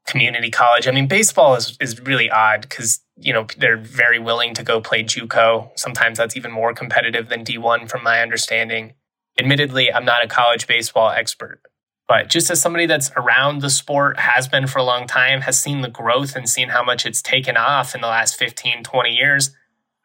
community 0.07 0.49
college. 0.49 0.87
I 0.87 0.91
mean, 0.91 1.07
baseball 1.07 1.55
is, 1.55 1.77
is 1.79 1.99
really 1.99 2.29
odd 2.29 2.61
because, 2.61 3.01
you 3.17 3.33
know, 3.33 3.47
they're 3.57 3.77
very 3.77 4.19
willing 4.19 4.53
to 4.55 4.63
go 4.63 4.81
play 4.81 5.03
JUCO. 5.03 5.71
Sometimes 5.77 6.17
that's 6.17 6.35
even 6.35 6.51
more 6.51 6.73
competitive 6.73 7.29
than 7.29 7.43
D1 7.43 7.89
from 7.89 8.03
my 8.03 8.21
understanding. 8.21 8.93
Admittedly, 9.37 9.91
I'm 9.91 10.05
not 10.05 10.23
a 10.23 10.27
college 10.27 10.67
baseball 10.67 11.09
expert, 11.09 11.61
but 12.07 12.29
just 12.29 12.49
as 12.49 12.61
somebody 12.61 12.85
that's 12.85 13.11
around 13.17 13.61
the 13.61 13.69
sport, 13.69 14.19
has 14.19 14.47
been 14.47 14.67
for 14.67 14.79
a 14.79 14.83
long 14.83 15.07
time, 15.07 15.41
has 15.41 15.59
seen 15.59 15.81
the 15.81 15.89
growth 15.89 16.35
and 16.35 16.47
seen 16.47 16.69
how 16.69 16.83
much 16.83 17.05
it's 17.05 17.21
taken 17.21 17.57
off 17.57 17.95
in 17.95 18.01
the 18.01 18.07
last 18.07 18.37
15, 18.37 18.83
20 18.83 19.09
years, 19.09 19.51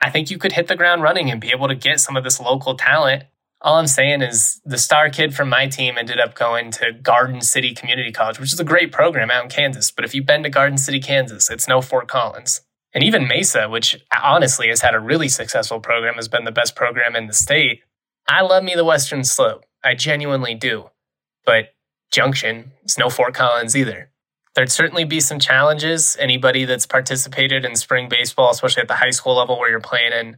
I 0.00 0.10
think 0.10 0.30
you 0.30 0.38
could 0.38 0.52
hit 0.52 0.66
the 0.66 0.76
ground 0.76 1.02
running 1.02 1.30
and 1.30 1.40
be 1.40 1.50
able 1.50 1.68
to 1.68 1.74
get 1.74 2.00
some 2.00 2.16
of 2.16 2.24
this 2.24 2.40
local 2.40 2.74
talent 2.74 3.24
all 3.62 3.76
I'm 3.76 3.86
saying 3.86 4.22
is 4.22 4.60
the 4.64 4.78
star 4.78 5.10
kid 5.10 5.34
from 5.34 5.48
my 5.48 5.66
team 5.66 5.98
ended 5.98 6.18
up 6.18 6.34
going 6.34 6.70
to 6.72 6.92
Garden 6.92 7.42
City 7.42 7.74
Community 7.74 8.10
College, 8.10 8.40
which 8.40 8.52
is 8.52 8.60
a 8.60 8.64
great 8.64 8.90
program 8.90 9.30
out 9.30 9.44
in 9.44 9.50
Kansas. 9.50 9.90
But 9.90 10.04
if 10.04 10.14
you've 10.14 10.26
been 10.26 10.42
to 10.44 10.50
Garden 10.50 10.78
City, 10.78 11.00
Kansas, 11.00 11.50
it's 11.50 11.68
no 11.68 11.82
Fort 11.82 12.08
Collins. 12.08 12.62
And 12.94 13.04
even 13.04 13.28
Mesa, 13.28 13.68
which 13.68 14.02
honestly 14.22 14.68
has 14.68 14.80
had 14.80 14.94
a 14.94 15.00
really 15.00 15.28
successful 15.28 15.78
program, 15.78 16.14
has 16.14 16.28
been 16.28 16.44
the 16.44 16.52
best 16.52 16.74
program 16.74 17.14
in 17.14 17.26
the 17.26 17.34
state. 17.34 17.82
I 18.28 18.40
love 18.42 18.64
me 18.64 18.74
the 18.74 18.84
Western 18.84 19.24
Slope. 19.24 19.64
I 19.84 19.94
genuinely 19.94 20.54
do. 20.54 20.90
But 21.44 21.74
Junction, 22.10 22.72
it's 22.82 22.98
no 22.98 23.10
Fort 23.10 23.34
Collins 23.34 23.76
either. 23.76 24.10
There'd 24.54 24.72
certainly 24.72 25.04
be 25.04 25.20
some 25.20 25.38
challenges. 25.38 26.16
Anybody 26.18 26.64
that's 26.64 26.86
participated 26.86 27.64
in 27.64 27.76
spring 27.76 28.08
baseball, 28.08 28.50
especially 28.50 28.82
at 28.82 28.88
the 28.88 28.96
high 28.96 29.10
school 29.10 29.36
level 29.36 29.58
where 29.58 29.70
you're 29.70 29.80
playing 29.80 30.12
in 30.12 30.36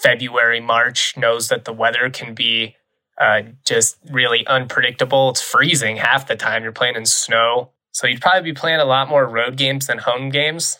February, 0.00 0.60
March 0.60 1.16
knows 1.16 1.48
that 1.48 1.64
the 1.64 1.72
weather 1.72 2.10
can 2.10 2.34
be 2.34 2.76
uh, 3.18 3.42
just 3.64 3.96
really 4.10 4.46
unpredictable. 4.46 5.30
It's 5.30 5.42
freezing 5.42 5.96
half 5.96 6.26
the 6.26 6.36
time. 6.36 6.62
You're 6.62 6.72
playing 6.72 6.96
in 6.96 7.06
snow. 7.06 7.70
So 7.92 8.06
you'd 8.06 8.20
probably 8.20 8.50
be 8.50 8.58
playing 8.58 8.80
a 8.80 8.84
lot 8.84 9.08
more 9.08 9.26
road 9.26 9.56
games 9.56 9.86
than 9.86 9.98
home 9.98 10.30
games. 10.30 10.78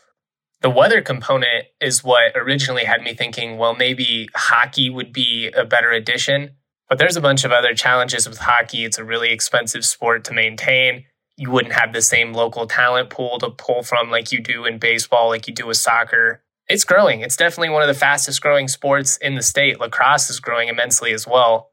The 0.62 0.70
weather 0.70 1.00
component 1.00 1.66
is 1.80 2.02
what 2.02 2.36
originally 2.36 2.84
had 2.84 3.02
me 3.02 3.14
thinking, 3.14 3.58
well, 3.58 3.74
maybe 3.74 4.28
hockey 4.34 4.90
would 4.90 5.12
be 5.12 5.50
a 5.56 5.64
better 5.64 5.90
addition. 5.90 6.52
But 6.88 6.98
there's 6.98 7.16
a 7.16 7.20
bunch 7.20 7.44
of 7.44 7.52
other 7.52 7.74
challenges 7.74 8.28
with 8.28 8.38
hockey. 8.38 8.84
It's 8.84 8.98
a 8.98 9.04
really 9.04 9.30
expensive 9.30 9.84
sport 9.84 10.24
to 10.24 10.32
maintain. 10.32 11.04
You 11.36 11.50
wouldn't 11.50 11.74
have 11.74 11.92
the 11.92 12.02
same 12.02 12.32
local 12.32 12.66
talent 12.66 13.10
pool 13.10 13.38
to 13.40 13.50
pull 13.50 13.82
from 13.82 14.10
like 14.10 14.32
you 14.32 14.40
do 14.40 14.64
in 14.64 14.78
baseball, 14.78 15.28
like 15.28 15.48
you 15.48 15.54
do 15.54 15.66
with 15.66 15.76
soccer. 15.76 16.43
It's 16.68 16.84
growing. 16.84 17.20
It's 17.20 17.36
definitely 17.36 17.70
one 17.70 17.82
of 17.82 17.88
the 17.88 17.94
fastest 17.94 18.40
growing 18.40 18.68
sports 18.68 19.16
in 19.18 19.34
the 19.34 19.42
state. 19.42 19.80
Lacrosse 19.80 20.30
is 20.30 20.40
growing 20.40 20.68
immensely 20.68 21.12
as 21.12 21.26
well. 21.26 21.70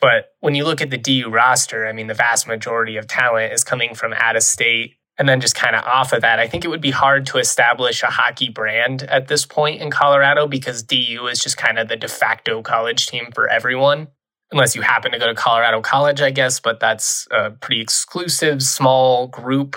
But 0.00 0.30
when 0.40 0.56
you 0.56 0.64
look 0.64 0.80
at 0.80 0.90
the 0.90 0.98
DU 0.98 1.30
roster, 1.30 1.86
I 1.86 1.92
mean, 1.92 2.08
the 2.08 2.14
vast 2.14 2.48
majority 2.48 2.96
of 2.96 3.06
talent 3.06 3.52
is 3.52 3.62
coming 3.62 3.94
from 3.94 4.12
out 4.12 4.34
of 4.34 4.42
state. 4.42 4.96
And 5.18 5.28
then 5.28 5.40
just 5.40 5.54
kind 5.54 5.76
of 5.76 5.84
off 5.84 6.12
of 6.12 6.22
that, 6.22 6.40
I 6.40 6.48
think 6.48 6.64
it 6.64 6.68
would 6.68 6.80
be 6.80 6.90
hard 6.90 7.26
to 7.26 7.38
establish 7.38 8.02
a 8.02 8.06
hockey 8.06 8.48
brand 8.48 9.04
at 9.04 9.28
this 9.28 9.46
point 9.46 9.80
in 9.80 9.90
Colorado 9.90 10.48
because 10.48 10.82
DU 10.82 11.28
is 11.30 11.38
just 11.38 11.56
kind 11.56 11.78
of 11.78 11.86
the 11.86 11.96
de 11.96 12.08
facto 12.08 12.62
college 12.62 13.06
team 13.06 13.28
for 13.32 13.48
everyone. 13.48 14.08
Unless 14.50 14.74
you 14.74 14.82
happen 14.82 15.12
to 15.12 15.18
go 15.18 15.26
to 15.26 15.34
Colorado 15.34 15.80
College, 15.80 16.20
I 16.20 16.30
guess, 16.30 16.60
but 16.60 16.80
that's 16.80 17.28
a 17.30 17.50
pretty 17.50 17.80
exclusive, 17.80 18.62
small 18.62 19.28
group. 19.28 19.76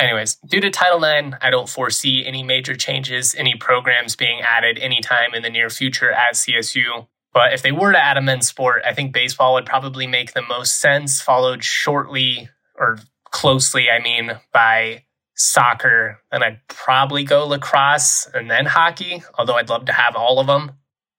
Anyways, 0.00 0.36
due 0.46 0.62
to 0.62 0.70
Title 0.70 1.04
IX, 1.04 1.36
I 1.42 1.50
don't 1.50 1.68
foresee 1.68 2.24
any 2.24 2.42
major 2.42 2.74
changes, 2.74 3.34
any 3.34 3.54
programs 3.54 4.16
being 4.16 4.40
added 4.40 4.78
anytime 4.78 5.34
in 5.34 5.42
the 5.42 5.50
near 5.50 5.68
future 5.68 6.10
at 6.10 6.34
CSU. 6.34 7.06
But 7.34 7.52
if 7.52 7.60
they 7.60 7.70
were 7.70 7.92
to 7.92 8.02
add 8.02 8.16
a 8.16 8.22
men's 8.22 8.48
sport, 8.48 8.82
I 8.86 8.94
think 8.94 9.12
baseball 9.12 9.54
would 9.54 9.66
probably 9.66 10.06
make 10.06 10.32
the 10.32 10.42
most 10.42 10.80
sense, 10.80 11.20
followed 11.20 11.62
shortly 11.62 12.48
or 12.76 12.98
closely, 13.30 13.90
I 13.90 14.00
mean, 14.00 14.32
by 14.54 15.04
soccer. 15.36 16.18
Then 16.32 16.42
I'd 16.42 16.60
probably 16.66 17.22
go 17.22 17.46
lacrosse 17.46 18.26
and 18.32 18.50
then 18.50 18.66
hockey, 18.66 19.22
although 19.38 19.56
I'd 19.56 19.68
love 19.68 19.84
to 19.84 19.92
have 19.92 20.16
all 20.16 20.40
of 20.40 20.46
them. 20.46 20.72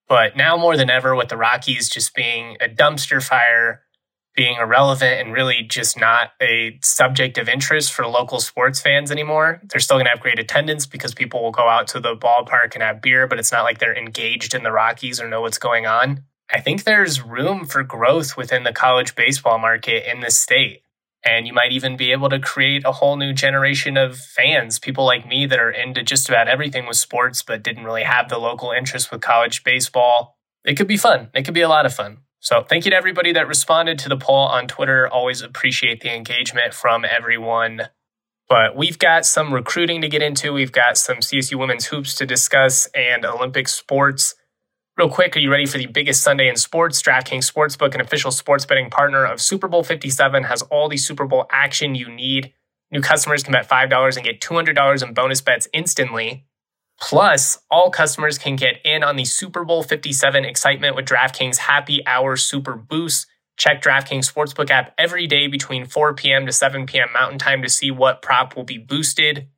But 0.08 0.36
now 0.36 0.56
more 0.56 0.76
than 0.76 0.90
ever, 0.90 1.14
with 1.14 1.28
the 1.28 1.36
Rockies 1.36 1.88
just 1.88 2.14
being 2.14 2.56
a 2.60 2.68
dumpster 2.68 3.22
fire, 3.22 3.82
being 4.34 4.56
irrelevant, 4.58 5.20
and 5.20 5.32
really 5.32 5.62
just 5.62 5.98
not 5.98 6.30
a 6.40 6.78
subject 6.82 7.36
of 7.38 7.48
interest 7.48 7.92
for 7.92 8.06
local 8.06 8.40
sports 8.40 8.80
fans 8.80 9.10
anymore, 9.10 9.60
they're 9.64 9.80
still 9.80 9.96
going 9.96 10.06
to 10.06 10.10
have 10.10 10.20
great 10.20 10.38
attendance 10.38 10.86
because 10.86 11.14
people 11.14 11.42
will 11.42 11.50
go 11.50 11.68
out 11.68 11.86
to 11.88 12.00
the 12.00 12.16
ballpark 12.16 12.74
and 12.74 12.82
have 12.82 13.02
beer, 13.02 13.26
but 13.26 13.38
it's 13.38 13.52
not 13.52 13.62
like 13.62 13.78
they're 13.78 13.96
engaged 13.96 14.54
in 14.54 14.62
the 14.62 14.72
Rockies 14.72 15.20
or 15.20 15.28
know 15.28 15.42
what's 15.42 15.58
going 15.58 15.86
on. 15.86 16.24
I 16.50 16.60
think 16.60 16.84
there's 16.84 17.22
room 17.22 17.64
for 17.64 17.82
growth 17.82 18.36
within 18.36 18.64
the 18.64 18.72
college 18.72 19.14
baseball 19.14 19.58
market 19.58 20.10
in 20.10 20.20
this 20.20 20.36
state. 20.36 20.82
And 21.24 21.46
you 21.46 21.52
might 21.52 21.72
even 21.72 21.96
be 21.96 22.10
able 22.10 22.28
to 22.30 22.40
create 22.40 22.84
a 22.84 22.92
whole 22.92 23.16
new 23.16 23.32
generation 23.32 23.96
of 23.96 24.18
fans, 24.18 24.78
people 24.78 25.04
like 25.04 25.26
me 25.26 25.46
that 25.46 25.58
are 25.58 25.70
into 25.70 26.02
just 26.02 26.28
about 26.28 26.48
everything 26.48 26.86
with 26.86 26.96
sports, 26.96 27.42
but 27.42 27.62
didn't 27.62 27.84
really 27.84 28.02
have 28.02 28.28
the 28.28 28.38
local 28.38 28.72
interest 28.72 29.12
with 29.12 29.20
college 29.20 29.62
baseball. 29.62 30.36
It 30.64 30.76
could 30.76 30.88
be 30.88 30.96
fun. 30.96 31.28
It 31.32 31.44
could 31.44 31.54
be 31.54 31.60
a 31.60 31.68
lot 31.68 31.86
of 31.86 31.94
fun. 31.94 32.18
So 32.42 32.60
thank 32.60 32.84
you 32.84 32.90
to 32.90 32.96
everybody 32.96 33.32
that 33.34 33.46
responded 33.46 34.00
to 34.00 34.08
the 34.08 34.16
poll 34.16 34.48
on 34.48 34.66
Twitter. 34.66 35.06
Always 35.06 35.42
appreciate 35.42 36.00
the 36.00 36.12
engagement 36.12 36.74
from 36.74 37.04
everyone. 37.04 37.82
But 38.48 38.76
we've 38.76 38.98
got 38.98 39.24
some 39.24 39.54
recruiting 39.54 40.00
to 40.00 40.08
get 40.08 40.22
into. 40.22 40.52
We've 40.52 40.72
got 40.72 40.98
some 40.98 41.18
CSU 41.18 41.54
women's 41.54 41.86
hoops 41.86 42.16
to 42.16 42.26
discuss 42.26 42.86
and 42.96 43.24
Olympic 43.24 43.68
sports. 43.68 44.34
Real 44.98 45.08
quick, 45.08 45.36
are 45.36 45.38
you 45.38 45.52
ready 45.52 45.66
for 45.66 45.78
the 45.78 45.86
biggest 45.86 46.24
Sunday 46.24 46.48
in 46.48 46.56
sports? 46.56 47.00
DraftKings 47.00 47.48
Sportsbook, 47.48 47.94
an 47.94 48.00
official 48.00 48.32
sports 48.32 48.66
betting 48.66 48.90
partner 48.90 49.24
of 49.24 49.40
Super 49.40 49.68
Bowl 49.68 49.84
57, 49.84 50.42
has 50.42 50.62
all 50.62 50.88
the 50.88 50.96
Super 50.96 51.26
Bowl 51.26 51.46
action 51.52 51.94
you 51.94 52.10
need. 52.10 52.52
New 52.90 53.02
customers 53.02 53.44
can 53.44 53.52
bet 53.52 53.68
$5 53.68 54.16
and 54.16 54.24
get 54.24 54.40
$200 54.40 55.06
in 55.06 55.14
bonus 55.14 55.40
bets 55.40 55.68
instantly. 55.72 56.44
Plus, 57.02 57.58
all 57.68 57.90
customers 57.90 58.38
can 58.38 58.54
get 58.54 58.76
in 58.84 59.02
on 59.02 59.16
the 59.16 59.24
Super 59.24 59.64
Bowl 59.64 59.82
57 59.82 60.44
excitement 60.44 60.94
with 60.94 61.04
DraftKings 61.04 61.58
Happy 61.58 62.06
Hour 62.06 62.36
Super 62.36 62.76
Boost. 62.76 63.26
Check 63.56 63.82
DraftKings 63.82 64.32
Sportsbook 64.32 64.70
app 64.70 64.94
every 64.96 65.26
day 65.26 65.48
between 65.48 65.84
4 65.84 66.14
p.m. 66.14 66.46
to 66.46 66.52
7 66.52 66.86
p.m. 66.86 67.08
Mountain 67.12 67.40
Time 67.40 67.60
to 67.62 67.68
see 67.68 67.90
what 67.90 68.22
prop 68.22 68.56
will 68.56 68.64
be 68.64 68.78
boosted. 68.78 69.48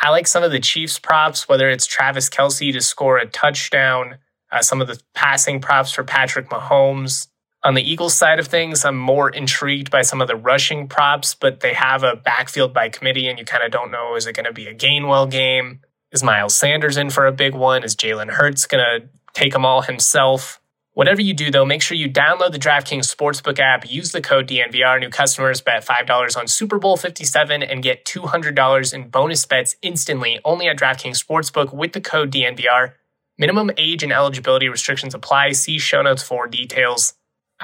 I 0.00 0.08
like 0.08 0.26
some 0.26 0.42
of 0.42 0.50
the 0.50 0.58
Chiefs 0.58 0.98
props, 0.98 1.48
whether 1.48 1.68
it's 1.68 1.86
Travis 1.86 2.30
Kelce 2.30 2.72
to 2.72 2.80
score 2.80 3.18
a 3.18 3.26
touchdown 3.26 4.16
uh, 4.54 4.62
some 4.62 4.80
of 4.80 4.86
the 4.86 5.00
passing 5.14 5.60
props 5.60 5.92
for 5.92 6.04
Patrick 6.04 6.48
Mahomes. 6.48 7.26
On 7.64 7.74
the 7.74 7.82
Eagles 7.82 8.14
side 8.14 8.38
of 8.38 8.46
things, 8.46 8.84
I'm 8.84 8.96
more 8.96 9.28
intrigued 9.28 9.90
by 9.90 10.02
some 10.02 10.20
of 10.20 10.28
the 10.28 10.36
rushing 10.36 10.86
props, 10.86 11.34
but 11.34 11.60
they 11.60 11.74
have 11.74 12.02
a 12.02 12.14
backfield 12.14 12.72
by 12.72 12.88
committee, 12.88 13.26
and 13.28 13.38
you 13.38 13.44
kind 13.44 13.64
of 13.64 13.72
don't 13.72 13.90
know 13.90 14.14
is 14.16 14.26
it 14.26 14.36
going 14.36 14.46
to 14.46 14.52
be 14.52 14.66
a 14.66 14.74
Gainwell 14.74 15.30
game? 15.30 15.80
Is 16.14 16.22
Miles 16.22 16.56
Sanders 16.56 16.96
in 16.96 17.10
for 17.10 17.26
a 17.26 17.32
big 17.32 17.56
one? 17.56 17.82
Is 17.82 17.96
Jalen 17.96 18.30
Hurts 18.30 18.66
going 18.66 18.84
to 18.84 19.08
take 19.32 19.52
them 19.52 19.66
all 19.66 19.82
himself? 19.82 20.60
Whatever 20.92 21.20
you 21.20 21.34
do, 21.34 21.50
though, 21.50 21.64
make 21.64 21.82
sure 21.82 21.96
you 21.96 22.08
download 22.08 22.52
the 22.52 22.58
DraftKings 22.60 23.12
Sportsbook 23.12 23.58
app, 23.58 23.90
use 23.90 24.12
the 24.12 24.20
code 24.20 24.46
DNVR. 24.46 25.00
New 25.00 25.08
customers 25.08 25.60
bet 25.60 25.84
$5 25.84 26.36
on 26.36 26.46
Super 26.46 26.78
Bowl 26.78 26.96
57 26.96 27.64
and 27.64 27.82
get 27.82 28.04
$200 28.04 28.94
in 28.94 29.08
bonus 29.08 29.44
bets 29.44 29.74
instantly 29.82 30.38
only 30.44 30.68
at 30.68 30.78
DraftKings 30.78 31.20
Sportsbook 31.20 31.74
with 31.74 31.94
the 31.94 32.00
code 32.00 32.30
DNVR. 32.30 32.92
Minimum 33.36 33.72
age 33.76 34.04
and 34.04 34.12
eligibility 34.12 34.68
restrictions 34.68 35.16
apply. 35.16 35.50
See 35.50 35.80
show 35.80 36.02
notes 36.02 36.22
for 36.22 36.46
details. 36.46 37.14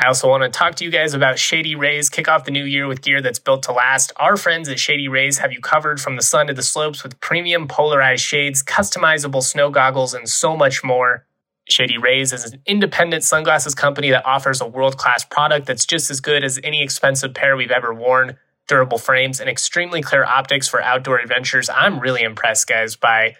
I 0.02 0.06
also 0.06 0.30
want 0.30 0.42
to 0.42 0.48
talk 0.48 0.76
to 0.76 0.84
you 0.84 0.90
guys 0.90 1.12
about 1.12 1.38
Shady 1.38 1.74
Rays. 1.74 2.08
Kick 2.08 2.26
off 2.26 2.44
the 2.44 2.50
new 2.50 2.64
year 2.64 2.86
with 2.86 3.02
gear 3.02 3.20
that's 3.20 3.38
built 3.38 3.64
to 3.64 3.72
last. 3.72 4.12
Our 4.16 4.38
friends 4.38 4.66
at 4.70 4.78
Shady 4.78 5.08
Rays 5.08 5.36
have 5.38 5.52
you 5.52 5.60
covered 5.60 6.00
from 6.00 6.16
the 6.16 6.22
sun 6.22 6.46
to 6.46 6.54
the 6.54 6.62
slopes 6.62 7.02
with 7.02 7.20
premium 7.20 7.68
polarized 7.68 8.24
shades, 8.24 8.62
customizable 8.62 9.42
snow 9.42 9.68
goggles, 9.68 10.14
and 10.14 10.26
so 10.26 10.56
much 10.56 10.82
more. 10.82 11.26
Shady 11.68 11.98
Rays 11.98 12.32
is 12.32 12.46
an 12.50 12.62
independent 12.64 13.24
sunglasses 13.24 13.74
company 13.74 14.08
that 14.10 14.24
offers 14.24 14.62
a 14.62 14.66
world 14.66 14.96
class 14.96 15.22
product 15.22 15.66
that's 15.66 15.84
just 15.84 16.10
as 16.10 16.20
good 16.20 16.44
as 16.44 16.58
any 16.64 16.82
expensive 16.82 17.34
pair 17.34 17.54
we've 17.54 17.70
ever 17.70 17.92
worn. 17.92 18.38
Durable 18.68 18.98
frames 18.98 19.38
and 19.38 19.50
extremely 19.50 20.00
clear 20.00 20.24
optics 20.24 20.66
for 20.66 20.82
outdoor 20.82 21.18
adventures. 21.18 21.68
I'm 21.68 22.00
really 22.00 22.22
impressed, 22.22 22.66
guys, 22.66 22.96
by 22.96 23.36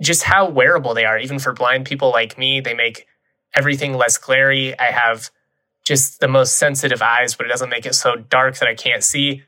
just 0.00 0.22
how 0.22 0.48
wearable 0.48 0.94
they 0.94 1.06
are. 1.06 1.18
Even 1.18 1.40
for 1.40 1.52
blind 1.52 1.86
people 1.86 2.10
like 2.12 2.38
me, 2.38 2.60
they 2.60 2.74
make 2.74 3.08
everything 3.52 3.94
less 3.94 4.16
glary. 4.16 4.78
I 4.78 4.92
have 4.92 5.30
just 5.88 6.20
the 6.20 6.28
most 6.28 6.56
sensitive 6.56 7.02
eyes, 7.02 7.34
but 7.34 7.46
it 7.46 7.48
doesn't 7.48 7.70
make 7.70 7.86
it 7.86 7.94
so 7.94 8.16
dark 8.16 8.58
that 8.58 8.68
I 8.68 8.74
can't 8.74 9.02
see. 9.02 9.42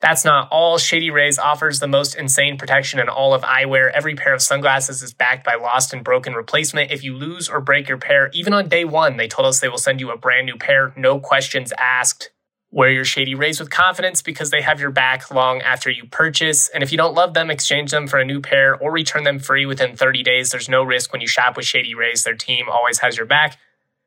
That's 0.00 0.24
not 0.24 0.48
all. 0.50 0.78
Shady 0.78 1.10
Rays 1.10 1.38
offers 1.38 1.78
the 1.78 1.86
most 1.86 2.16
insane 2.16 2.58
protection 2.58 2.98
in 2.98 3.08
all 3.08 3.34
of 3.34 3.42
eyewear. 3.42 3.92
Every 3.92 4.16
pair 4.16 4.34
of 4.34 4.42
sunglasses 4.42 5.00
is 5.00 5.14
backed 5.14 5.44
by 5.44 5.54
lost 5.54 5.92
and 5.92 6.02
broken 6.02 6.32
replacement. 6.32 6.90
If 6.90 7.04
you 7.04 7.14
lose 7.14 7.48
or 7.48 7.60
break 7.60 7.88
your 7.88 7.98
pair, 7.98 8.28
even 8.32 8.52
on 8.52 8.68
day 8.68 8.84
one, 8.84 9.16
they 9.16 9.28
told 9.28 9.46
us 9.46 9.60
they 9.60 9.68
will 9.68 9.78
send 9.78 10.00
you 10.00 10.10
a 10.10 10.16
brand 10.16 10.46
new 10.46 10.56
pair, 10.56 10.92
no 10.96 11.20
questions 11.20 11.72
asked. 11.78 12.30
Wear 12.72 12.90
your 12.90 13.04
Shady 13.04 13.34
Rays 13.34 13.60
with 13.60 13.70
confidence 13.70 14.22
because 14.22 14.50
they 14.50 14.62
have 14.62 14.80
your 14.80 14.90
back 14.90 15.30
long 15.30 15.60
after 15.60 15.90
you 15.90 16.06
purchase. 16.06 16.68
And 16.70 16.82
if 16.82 16.90
you 16.90 16.96
don't 16.96 17.14
love 17.14 17.34
them, 17.34 17.50
exchange 17.50 17.90
them 17.90 18.08
for 18.08 18.18
a 18.18 18.24
new 18.24 18.40
pair 18.40 18.74
or 18.74 18.90
return 18.90 19.24
them 19.24 19.38
free 19.38 19.66
within 19.66 19.94
30 19.94 20.22
days. 20.22 20.50
There's 20.50 20.70
no 20.70 20.82
risk 20.82 21.12
when 21.12 21.20
you 21.20 21.28
shop 21.28 21.56
with 21.56 21.66
Shady 21.66 21.94
Rays. 21.94 22.24
Their 22.24 22.34
team 22.34 22.66
always 22.68 23.00
has 23.00 23.18
your 23.18 23.26
back. 23.26 23.58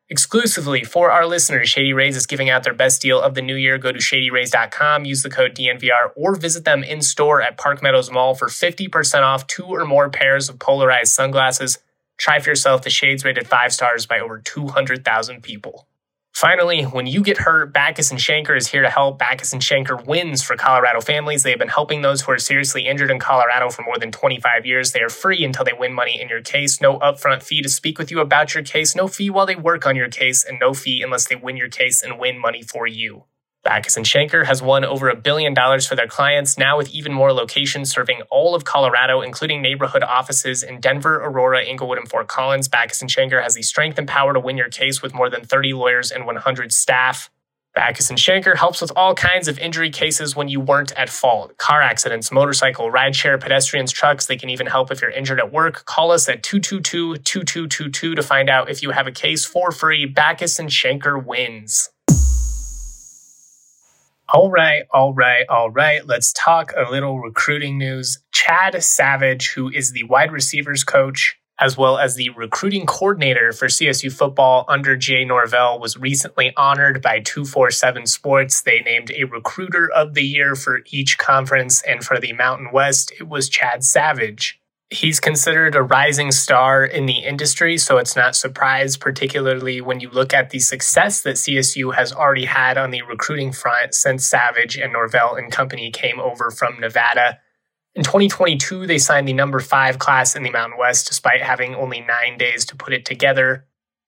Exclusively 0.08 0.84
for 0.84 1.10
our 1.10 1.26
listeners, 1.26 1.68
Shady 1.68 1.92
Rays 1.92 2.16
is 2.16 2.28
giving 2.28 2.48
out 2.48 2.64
their 2.64 2.76
best 2.76 3.02
deal 3.02 3.20
of 3.20 3.34
the 3.34 3.42
new 3.42 3.56
year. 3.56 3.80
Go 3.80 3.92
to 3.92 3.98
shadyrays.com, 3.98 5.04
use 5.04 5.24
the 5.24 5.32
code 5.32 5.56
DNVR, 5.56 6.12
or 6.16 6.36
visit 6.36 6.64
them 6.64 6.84
in 6.84 7.02
store 7.02 7.42
at 7.42 7.58
Park 7.58 7.82
Meadows 7.82 8.12
Mall 8.12 8.36
for 8.36 8.48
50% 8.48 9.24
off 9.24 9.48
two 9.48 9.66
or 9.66 9.84
more 9.84 10.12
pairs 10.12 10.48
of 10.48 10.60
polarized 10.60 11.12
sunglasses. 11.12 11.80
Try 12.18 12.40
for 12.40 12.52
yourself 12.52 12.84
the 12.84 12.92
shades 12.92 13.26
rated 13.26 13.48
five 13.48 13.74
stars 13.74 14.06
by 14.06 14.20
over 14.20 14.38
200,000 14.38 15.42
people. 15.42 15.88
Finally, 16.36 16.84
when 16.84 17.08
you 17.08 17.22
get 17.22 17.38
hurt, 17.38 17.72
Bachus 17.72 18.12
and 18.12 18.20
Schanker 18.20 18.58
is 18.58 18.68
here 18.68 18.82
to 18.82 18.90
help. 18.90 19.18
Bachus 19.18 19.54
and 19.54 19.62
Schanker 19.62 20.06
wins 20.06 20.44
for 20.44 20.58
Colorado 20.58 21.00
families. 21.00 21.44
They 21.44 21.52
have 21.52 21.60
been 21.60 21.70
helping 21.70 22.02
those 22.02 22.20
who 22.20 22.34
are 22.34 22.40
seriously 22.40 22.88
injured 22.88 23.10
in 23.10 23.20
Colorado 23.20 23.70
for 23.70 23.84
more 23.84 23.98
than 23.98 24.12
25 24.12 24.66
years. 24.66 24.92
They 24.92 25.00
are 25.00 25.08
free 25.08 25.46
until 25.46 25.64
they 25.64 25.72
win 25.72 25.94
money 25.94 26.20
in 26.20 26.28
your 26.28 26.42
case. 26.42 26.82
No 26.82 27.00
upfront 27.00 27.42
fee 27.42 27.62
to 27.62 27.70
speak 27.70 27.98
with 27.98 28.12
you 28.12 28.20
about 28.20 28.54
your 28.54 28.66
case. 28.66 28.98
No 28.98 29.08
fee 29.08 29.30
while 29.30 29.46
they 29.46 29.56
work 29.56 29.86
on 29.88 29.96
your 29.96 30.10
case, 30.10 30.44
and 30.44 30.60
no 30.60 30.74
fee 30.74 31.02
unless 31.02 31.26
they 31.26 31.38
win 31.38 31.56
your 31.56 31.70
case 31.70 32.04
and 32.04 32.20
win 32.20 32.38
money 32.38 32.62
for 32.62 32.86
you. 32.86 33.24
Bachus 33.66 33.98
and 33.98 34.06
Schanker 34.06 34.46
has 34.46 34.62
won 34.62 34.86
over 34.86 35.10
a 35.10 35.16
billion 35.16 35.56
dollars 35.56 35.88
for 35.88 35.96
their 35.96 36.08
clients, 36.08 36.56
now 36.56 36.78
with 36.78 36.90
even 36.90 37.12
more 37.12 37.34
locations 37.34 37.92
serving 37.92 38.22
all 38.30 38.54
of 38.54 38.64
Colorado, 38.64 39.22
including 39.22 39.60
neighborhood 39.60 40.04
offices 40.04 40.62
in 40.62 40.80
Denver, 40.80 41.16
Aurora, 41.16 41.64
Englewood, 41.64 41.98
and 41.98 42.08
Fort 42.08 42.28
Collins. 42.28 42.70
Bachus 42.70 43.02
and 43.02 43.10
Schanker 43.10 43.42
has 43.42 43.56
the 43.56 43.64
strength 43.64 43.98
and 43.98 44.08
power 44.08 44.34
to 44.34 44.40
win 44.40 44.56
your 44.56 44.70
case 44.70 45.02
with 45.02 45.16
more 45.16 45.32
than 45.32 45.44
30 45.44 45.74
lawyers 45.74 46.12
and 46.12 46.28
100 46.28 46.72
staff. 46.72 47.32
Bachus 47.76 48.10
and 48.12 48.20
Schanker 48.20 48.56
helps 48.56 48.82
with 48.82 48.92
all 48.96 49.16
kinds 49.16 49.48
of 49.48 49.58
injury 49.58 49.90
cases 49.90 50.36
when 50.36 50.48
you 50.48 50.60
weren't 50.60 50.94
at 50.94 51.10
fault. 51.10 51.58
Car 51.58 51.82
accidents, 51.82 52.32
motorcycle, 52.32 52.92
rideshare, 52.92 53.42
pedestrians, 53.42 53.92
trucks. 53.92 54.28
They 54.28 54.38
can 54.38 54.52
even 54.52 54.68
help 54.68 54.92
if 54.92 55.02
you're 55.02 55.10
injured 55.10 55.40
at 55.40 55.52
work. 55.52 55.86
Call 55.86 56.12
us 56.12 56.30
at 56.30 56.44
222-2222 56.44 57.92
to 58.16 58.22
find 58.22 58.48
out 58.48 58.70
if 58.70 58.84
you 58.84 58.92
have 58.92 59.08
a 59.08 59.12
case 59.12 59.44
for 59.44 59.72
free. 59.72 60.06
Bachus 60.10 60.60
and 60.60 60.70
Schanker 60.70 61.22
wins. 61.22 61.90
All 64.36 64.52
right, 64.52 64.84
all 64.94 65.14
right, 65.14 65.48
all 65.48 65.70
right. 65.70 66.06
Let's 66.06 66.34
talk 66.34 66.74
a 66.76 66.92
little 66.92 67.22
recruiting 67.22 67.78
news. 67.78 68.20
Chad 68.34 68.84
Savage, 68.84 69.54
who 69.54 69.70
is 69.70 69.94
the 69.94 70.04
wide 70.04 70.34
receivers 70.34 70.84
coach 70.84 71.40
as 71.58 71.78
well 71.78 71.98
as 71.98 72.16
the 72.16 72.32
recruiting 72.32 72.86
coordinator 72.86 73.54
for 73.54 73.68
CSU 73.68 74.12
football 74.12 74.66
under 74.68 74.98
Jay 74.98 75.24
Norvell, 75.24 75.80
was 75.80 75.96
recently 75.96 76.52
honored 76.58 77.02
by 77.02 77.22
247 77.22 78.08
Sports. 78.08 78.62
They 78.62 78.82
named 78.82 79.10
a 79.12 79.24
recruiter 79.24 79.90
of 79.90 80.16
the 80.16 80.26
year 80.26 80.54
for 80.56 80.82
each 80.92 81.18
conference, 81.18 81.82
and 81.84 82.04
for 82.04 82.20
the 82.20 82.34
Mountain 82.34 82.72
West, 82.74 83.14
it 83.18 83.30
was 83.30 83.48
Chad 83.48 83.86
Savage. 83.86 84.60
He's 84.92 85.20
considered 85.20 85.76
a 85.76 85.82
rising 85.82 86.32
star 86.32 86.86
in 86.86 87.08
the 87.08 87.20
industry, 87.20 87.78
so 87.78 87.98
it's 87.98 88.16
not 88.16 88.36
surprise, 88.36 88.98
particularly 88.98 89.82
when 89.82 90.00
you 90.00 90.10
look 90.10 90.32
at 90.32 90.52
the 90.52 90.60
success 90.60 91.24
that 91.24 91.38
CSU 91.38 91.96
has 91.96 92.14
already 92.14 92.46
had 92.46 92.78
on 92.78 92.92
the 92.92 93.02
recruiting 93.02 93.52
front 93.52 93.96
since 93.96 94.28
Savage 94.28 94.78
and 94.78 94.94
Norvell 94.94 95.36
and 95.36 95.52
company 95.52 95.90
came 95.90 96.20
over 96.20 96.52
from 96.52 96.80
Nevada. 96.80 97.40
In 97.96 98.04
2022, 98.04 98.86
they 98.86 99.00
signed 99.00 99.28
the 99.28 99.34
number 99.34 99.60
five 99.60 99.98
class 99.98 100.36
in 100.36 100.44
the 100.44 100.52
Mountain 100.52 100.78
West 100.78 101.08
despite 101.08 101.42
having 101.42 101.74
only 101.74 102.02
nine 102.02 102.38
days 102.38 102.64
to 102.66 102.76
put 102.76 102.94
it 102.94 103.06
together. 103.06 103.66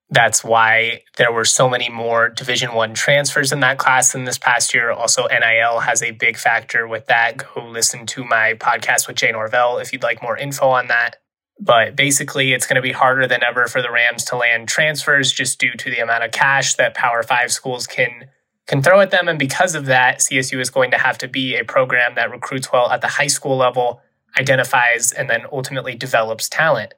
That's 0.09 0.43
why 0.43 1.01
there 1.17 1.33
were 1.33 1.43
so 1.43 1.69
many 1.69 1.89
more 1.89 2.29
Division 2.29 2.73
One 2.73 2.93
transfers 2.93 3.51
in 3.51 3.59
that 3.59 3.77
class 3.77 4.13
than 4.13 4.23
this 4.23 4.37
past 4.37 4.73
year. 4.73 4.89
Also, 4.89 5.27
NIL 5.27 5.79
has 5.81 6.01
a 6.01 6.11
big 6.11 6.37
factor 6.37 6.87
with 6.87 7.07
that. 7.07 7.37
Go 7.37 7.67
listen 7.67 8.05
to 8.07 8.23
my 8.23 8.53
podcast 8.53 9.07
with 9.07 9.17
Jay 9.17 9.31
Norvell 9.31 9.79
if 9.79 9.91
you'd 9.91 10.03
like 10.03 10.21
more 10.21 10.37
info 10.37 10.69
on 10.69 10.87
that. 10.87 11.17
But 11.59 11.95
basically, 11.95 12.53
it's 12.53 12.67
going 12.67 12.75
to 12.75 12.81
be 12.81 12.93
harder 12.93 13.27
than 13.27 13.43
ever 13.43 13.67
for 13.67 13.81
the 13.81 13.91
Rams 13.91 14.23
to 14.25 14.37
land 14.37 14.69
transfers 14.69 15.31
just 15.33 15.59
due 15.59 15.73
to 15.73 15.89
the 15.89 15.99
amount 15.99 16.23
of 16.23 16.31
cash 16.31 16.75
that 16.75 16.93
Power 16.93 17.23
Five 17.23 17.51
schools 17.51 17.85
can 17.85 18.29
can 18.67 18.81
throw 18.81 19.01
at 19.01 19.11
them. 19.11 19.27
And 19.27 19.39
because 19.39 19.75
of 19.75 19.85
that, 19.85 20.19
CSU 20.19 20.59
is 20.59 20.69
going 20.69 20.91
to 20.91 20.97
have 20.97 21.17
to 21.19 21.27
be 21.27 21.55
a 21.55 21.65
program 21.65 22.15
that 22.15 22.31
recruits 22.31 22.71
well 22.71 22.91
at 22.91 23.01
the 23.01 23.07
high 23.07 23.27
school 23.27 23.57
level, 23.57 24.01
identifies, 24.39 25.11
and 25.11 25.29
then 25.29 25.45
ultimately 25.51 25.95
develops 25.95 26.47
talent. 26.47 26.93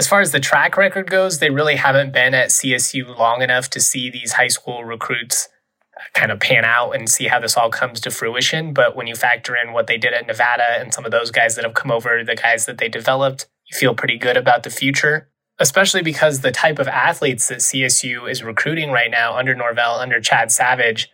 As 0.00 0.08
far 0.08 0.22
as 0.22 0.32
the 0.32 0.40
track 0.40 0.78
record 0.78 1.10
goes, 1.10 1.40
they 1.40 1.50
really 1.50 1.76
haven't 1.76 2.10
been 2.10 2.32
at 2.32 2.48
CSU 2.48 3.18
long 3.18 3.42
enough 3.42 3.68
to 3.68 3.80
see 3.80 4.08
these 4.08 4.32
high 4.32 4.48
school 4.48 4.82
recruits 4.82 5.50
uh, 5.94 6.00
kind 6.14 6.32
of 6.32 6.40
pan 6.40 6.64
out 6.64 6.92
and 6.92 7.06
see 7.06 7.26
how 7.26 7.38
this 7.38 7.54
all 7.54 7.68
comes 7.68 8.00
to 8.00 8.10
fruition. 8.10 8.72
But 8.72 8.96
when 8.96 9.06
you 9.06 9.14
factor 9.14 9.54
in 9.54 9.74
what 9.74 9.88
they 9.88 9.98
did 9.98 10.14
at 10.14 10.26
Nevada 10.26 10.64
and 10.78 10.94
some 10.94 11.04
of 11.04 11.10
those 11.10 11.30
guys 11.30 11.54
that 11.56 11.66
have 11.66 11.74
come 11.74 11.90
over, 11.90 12.24
the 12.24 12.34
guys 12.34 12.64
that 12.64 12.78
they 12.78 12.88
developed, 12.88 13.46
you 13.70 13.76
feel 13.76 13.94
pretty 13.94 14.16
good 14.16 14.38
about 14.38 14.62
the 14.62 14.70
future 14.70 15.28
especially 15.58 16.00
because 16.00 16.40
the 16.40 16.50
type 16.50 16.78
of 16.78 16.88
athletes 16.88 17.48
that 17.48 17.58
CSU 17.58 18.28
is 18.30 18.42
recruiting 18.42 18.90
right 18.92 19.10
now 19.10 19.36
under 19.36 19.54
Norvell, 19.54 19.96
under 19.96 20.18
Chad 20.18 20.50
Savage, 20.50 21.12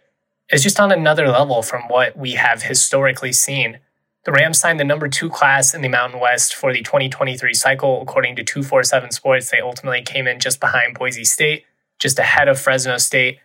is 0.52 0.62
just 0.62 0.78
on 0.78 0.92
another 0.92 1.28
level 1.28 1.62
from 1.62 1.82
what 1.88 2.16
we 2.16 2.34
have 2.34 2.62
historically 2.62 3.32
seen. 3.32 3.80
The 4.26 4.33
Rams 4.33 4.59
signed 4.59 4.80
the 4.80 4.85
number 4.85 5.09
two 5.09 5.30
class 5.30 5.73
in 5.73 5.83
the 5.83 5.88
Mountain 5.88 6.18
West 6.18 6.52
for 6.52 6.73
the 6.73 6.83
2023 6.83 7.54
cycle. 7.54 8.02
According 8.02 8.35
to 8.35 8.42
247 8.42 9.12
Sports, 9.12 9.52
they 9.52 9.61
ultimately 9.61 10.02
came 10.02 10.26
in 10.26 10.40
just 10.40 10.59
behind 10.59 10.99
Boise 10.99 11.25
State, 11.25 11.64
just 12.00 12.18
ahead 12.18 12.49
of 12.49 12.59
Fresno 12.59 12.99
State. 12.99 13.38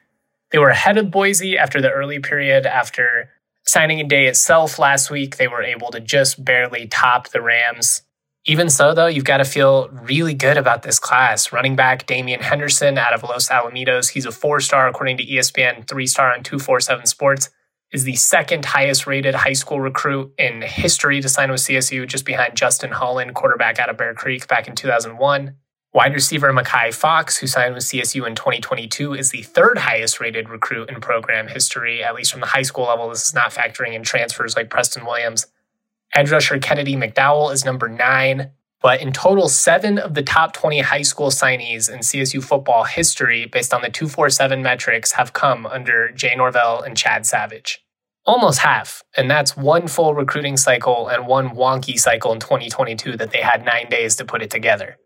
They 0.49 0.57
were 0.57 0.69
ahead 0.69 0.97
of 0.97 1.11
Boise 1.11 1.55
after 1.55 1.81
the 1.81 1.91
early 1.91 2.17
period. 2.17 2.65
After 2.65 3.29
signing 3.63 4.01
a 4.01 4.03
day 4.03 4.25
itself 4.25 4.79
last 4.79 5.11
week, 5.11 5.37
they 5.37 5.47
were 5.47 5.61
able 5.61 5.91
to 5.91 5.99
just 5.99 6.43
barely 6.43 6.87
top 6.87 7.29
the 7.29 7.43
Rams. 7.43 8.01
Even 8.45 8.67
so, 8.67 8.95
though, 8.95 9.05
you've 9.05 9.23
got 9.23 9.37
to 9.37 9.45
feel 9.45 9.87
really 9.89 10.33
good 10.33 10.57
about 10.57 10.81
this 10.81 10.97
class. 10.97 11.53
Running 11.53 11.75
back 11.75 12.07
Damian 12.07 12.41
Henderson 12.41 12.97
out 12.97 13.13
of 13.13 13.21
Los 13.21 13.49
Alamitos, 13.49 14.09
he's 14.09 14.25
a 14.25 14.31
four 14.31 14.59
star 14.59 14.87
according 14.87 15.17
to 15.17 15.25
ESPN, 15.27 15.87
three 15.87 16.07
star 16.07 16.33
on 16.33 16.41
247 16.41 17.05
Sports, 17.05 17.51
is 17.91 18.03
the 18.03 18.15
second 18.15 18.65
highest 18.65 19.05
rated 19.05 19.35
high 19.35 19.53
school 19.53 19.81
recruit 19.81 20.33
in 20.37 20.61
history 20.61 21.21
to 21.21 21.29
sign 21.29 21.51
with 21.51 21.61
CSU, 21.61 22.07
just 22.07 22.25
behind 22.25 22.55
Justin 22.55 22.91
Holland, 22.91 23.35
quarterback 23.35 23.79
out 23.79 23.89
of 23.89 23.97
Bear 23.97 24.13
Creek 24.13 24.47
back 24.47 24.67
in 24.67 24.75
2001. 24.75 25.55
Wide 25.93 26.13
receiver 26.13 26.53
Makai 26.53 26.93
Fox, 26.93 27.37
who 27.37 27.47
signed 27.47 27.75
with 27.75 27.83
CSU 27.83 28.25
in 28.25 28.33
2022, 28.33 29.13
is 29.13 29.31
the 29.31 29.43
third 29.43 29.77
highest 29.77 30.21
rated 30.21 30.47
recruit 30.47 30.89
in 30.89 31.01
program 31.01 31.49
history, 31.49 32.01
at 32.01 32.15
least 32.15 32.31
from 32.31 32.39
the 32.39 32.47
high 32.47 32.61
school 32.61 32.85
level. 32.85 33.09
This 33.09 33.25
is 33.25 33.33
not 33.33 33.51
factoring 33.51 33.93
in 33.93 34.03
transfers 34.03 34.55
like 34.55 34.69
Preston 34.69 35.05
Williams. 35.05 35.47
Edge 36.13 36.31
rusher 36.31 36.59
Kennedy 36.59 36.95
McDowell 36.95 37.51
is 37.53 37.65
number 37.65 37.89
nine. 37.89 38.51
But 38.81 39.01
in 39.01 39.13
total, 39.13 39.47
seven 39.47 39.99
of 39.99 40.15
the 40.15 40.23
top 40.23 40.53
20 40.53 40.79
high 40.81 41.03
school 41.03 41.29
signees 41.29 41.89
in 41.91 41.99
CSU 41.99 42.43
football 42.43 42.83
history, 42.83 43.45
based 43.45 43.73
on 43.73 43.81
the 43.81 43.89
247 43.89 44.61
metrics, 44.61 45.11
have 45.13 45.33
come 45.33 45.65
under 45.67 46.11
Jay 46.11 46.33
Norvell 46.35 46.81
and 46.81 46.97
Chad 46.97 47.25
Savage. 47.25 47.85
Almost 48.25 48.59
half. 48.59 49.03
And 49.15 49.29
that's 49.29 49.55
one 49.55 49.87
full 49.87 50.13
recruiting 50.13 50.57
cycle 50.57 51.07
and 51.07 51.27
one 51.27 51.49
wonky 51.49 51.99
cycle 51.99 52.33
in 52.33 52.39
2022 52.39 53.17
that 53.17 53.31
they 53.31 53.41
had 53.41 53.65
nine 53.65 53.87
days 53.89 54.15
to 54.17 54.25
put 54.25 54.41
it 54.41 54.49
together. 54.49 54.97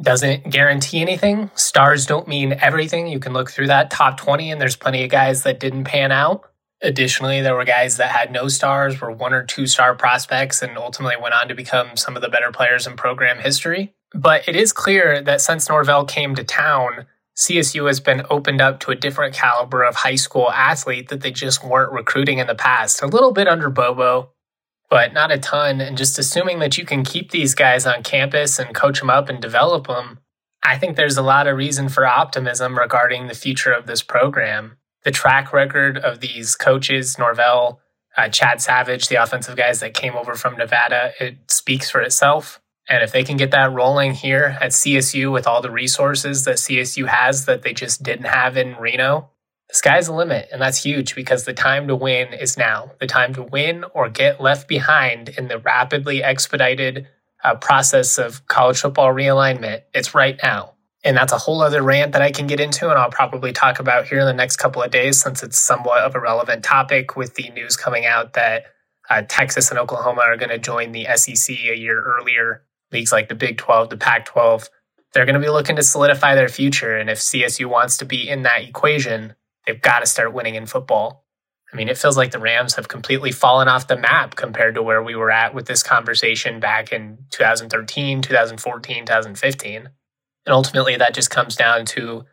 Doesn't 0.00 0.50
guarantee 0.50 1.00
anything. 1.00 1.50
Stars 1.54 2.06
don't 2.06 2.26
mean 2.26 2.54
everything. 2.60 3.06
You 3.06 3.20
can 3.20 3.32
look 3.32 3.50
through 3.50 3.68
that 3.68 3.90
top 3.90 4.16
20, 4.16 4.50
and 4.50 4.60
there's 4.60 4.76
plenty 4.76 5.04
of 5.04 5.10
guys 5.10 5.42
that 5.42 5.60
didn't 5.60 5.84
pan 5.84 6.10
out. 6.12 6.44
Additionally, 6.82 7.40
there 7.40 7.54
were 7.54 7.64
guys 7.64 7.96
that 7.98 8.10
had 8.10 8.32
no 8.32 8.48
stars, 8.48 9.00
were 9.00 9.12
one 9.12 9.32
or 9.32 9.44
two 9.44 9.66
star 9.66 9.94
prospects, 9.94 10.62
and 10.62 10.76
ultimately 10.76 11.16
went 11.20 11.34
on 11.34 11.46
to 11.48 11.54
become 11.54 11.96
some 11.96 12.16
of 12.16 12.22
the 12.22 12.28
better 12.28 12.50
players 12.50 12.86
in 12.86 12.96
program 12.96 13.38
history. 13.38 13.94
But 14.14 14.48
it 14.48 14.56
is 14.56 14.72
clear 14.72 15.22
that 15.22 15.40
since 15.40 15.68
Norvell 15.68 16.04
came 16.04 16.34
to 16.34 16.44
town, 16.44 17.06
CSU 17.36 17.86
has 17.86 18.00
been 18.00 18.26
opened 18.28 18.60
up 18.60 18.80
to 18.80 18.90
a 18.90 18.96
different 18.96 19.34
caliber 19.34 19.84
of 19.84 19.94
high 19.94 20.16
school 20.16 20.50
athlete 20.50 21.08
that 21.08 21.22
they 21.22 21.30
just 21.30 21.64
weren't 21.64 21.92
recruiting 21.92 22.38
in 22.38 22.46
the 22.46 22.54
past. 22.54 23.00
A 23.00 23.06
little 23.06 23.32
bit 23.32 23.48
under 23.48 23.70
Bobo, 23.70 24.32
but 24.90 25.14
not 25.14 25.32
a 25.32 25.38
ton. 25.38 25.80
And 25.80 25.96
just 25.96 26.18
assuming 26.18 26.58
that 26.58 26.76
you 26.76 26.84
can 26.84 27.04
keep 27.04 27.30
these 27.30 27.54
guys 27.54 27.86
on 27.86 28.02
campus 28.02 28.58
and 28.58 28.74
coach 28.74 28.98
them 28.98 29.08
up 29.08 29.28
and 29.28 29.40
develop 29.40 29.86
them, 29.86 30.18
I 30.64 30.76
think 30.78 30.96
there's 30.96 31.16
a 31.16 31.22
lot 31.22 31.46
of 31.46 31.56
reason 31.56 31.88
for 31.88 32.06
optimism 32.06 32.78
regarding 32.78 33.28
the 33.28 33.34
future 33.34 33.72
of 33.72 33.86
this 33.86 34.02
program 34.02 34.76
the 35.04 35.10
track 35.10 35.52
record 35.52 35.98
of 35.98 36.20
these 36.20 36.54
coaches, 36.54 37.18
Norvell, 37.18 37.80
uh, 38.16 38.28
Chad 38.28 38.60
Savage, 38.60 39.08
the 39.08 39.22
offensive 39.22 39.56
guys 39.56 39.80
that 39.80 39.94
came 39.94 40.14
over 40.14 40.34
from 40.34 40.56
Nevada, 40.56 41.12
it 41.18 41.50
speaks 41.50 41.90
for 41.90 42.00
itself. 42.00 42.60
And 42.88 43.02
if 43.02 43.12
they 43.12 43.24
can 43.24 43.36
get 43.36 43.52
that 43.52 43.72
rolling 43.72 44.12
here 44.12 44.56
at 44.60 44.72
CSU 44.72 45.32
with 45.32 45.46
all 45.46 45.62
the 45.62 45.70
resources 45.70 46.44
that 46.44 46.56
CSU 46.56 47.06
has 47.06 47.46
that 47.46 47.62
they 47.62 47.72
just 47.72 48.02
didn't 48.02 48.26
have 48.26 48.56
in 48.56 48.76
Reno, 48.76 49.30
the 49.68 49.74
sky's 49.76 50.06
the 50.06 50.12
limit. 50.12 50.48
And 50.52 50.60
that's 50.60 50.82
huge 50.82 51.14
because 51.14 51.44
the 51.44 51.54
time 51.54 51.88
to 51.88 51.96
win 51.96 52.34
is 52.34 52.58
now. 52.58 52.90
The 53.00 53.06
time 53.06 53.34
to 53.34 53.42
win 53.42 53.84
or 53.94 54.08
get 54.08 54.40
left 54.40 54.68
behind 54.68 55.30
in 55.30 55.48
the 55.48 55.58
rapidly 55.58 56.22
expedited 56.22 57.06
uh, 57.42 57.54
process 57.54 58.18
of 58.18 58.46
college 58.46 58.80
football 58.80 59.12
realignment, 59.14 59.82
it's 59.94 60.14
right 60.14 60.38
now. 60.42 60.74
And 61.04 61.16
that's 61.16 61.32
a 61.32 61.38
whole 61.38 61.62
other 61.62 61.82
rant 61.82 62.12
that 62.12 62.22
I 62.22 62.30
can 62.30 62.46
get 62.46 62.60
into, 62.60 62.88
and 62.88 62.98
I'll 62.98 63.10
probably 63.10 63.52
talk 63.52 63.80
about 63.80 64.06
here 64.06 64.20
in 64.20 64.26
the 64.26 64.32
next 64.32 64.56
couple 64.56 64.82
of 64.82 64.90
days 64.92 65.20
since 65.20 65.42
it's 65.42 65.58
somewhat 65.58 66.02
of 66.02 66.14
a 66.14 66.20
relevant 66.20 66.62
topic 66.62 67.16
with 67.16 67.34
the 67.34 67.50
news 67.50 67.76
coming 67.76 68.06
out 68.06 68.34
that 68.34 68.66
uh, 69.10 69.22
Texas 69.28 69.70
and 69.70 69.80
Oklahoma 69.80 70.22
are 70.22 70.36
going 70.36 70.50
to 70.50 70.58
join 70.58 70.92
the 70.92 71.06
SEC 71.16 71.56
a 71.56 71.76
year 71.76 72.00
earlier. 72.00 72.62
Leagues 72.92 73.10
like 73.10 73.28
the 73.28 73.34
Big 73.34 73.58
12, 73.58 73.90
the 73.90 73.96
Pac 73.96 74.26
12, 74.26 74.68
they're 75.12 75.26
going 75.26 75.34
to 75.34 75.40
be 75.40 75.50
looking 75.50 75.76
to 75.76 75.82
solidify 75.82 76.34
their 76.34 76.48
future. 76.48 76.96
And 76.96 77.10
if 77.10 77.18
CSU 77.18 77.66
wants 77.66 77.96
to 77.98 78.04
be 78.04 78.28
in 78.28 78.42
that 78.42 78.62
equation, 78.62 79.34
they've 79.66 79.80
got 79.80 80.00
to 80.00 80.06
start 80.06 80.32
winning 80.32 80.54
in 80.54 80.66
football. 80.66 81.26
I 81.72 81.76
mean, 81.76 81.88
it 81.88 81.98
feels 81.98 82.16
like 82.16 82.32
the 82.32 82.38
Rams 82.38 82.74
have 82.74 82.88
completely 82.88 83.32
fallen 83.32 83.66
off 83.66 83.88
the 83.88 83.96
map 83.96 84.36
compared 84.36 84.74
to 84.74 84.82
where 84.82 85.02
we 85.02 85.16
were 85.16 85.30
at 85.30 85.54
with 85.54 85.66
this 85.66 85.82
conversation 85.82 86.60
back 86.60 86.92
in 86.92 87.18
2013, 87.30 88.20
2014, 88.20 89.06
2015. 89.06 89.88
And 90.46 90.52
ultimately, 90.52 90.96
that 90.96 91.14
just 91.14 91.30
comes 91.30 91.56
down 91.56 91.84
to 91.86 92.24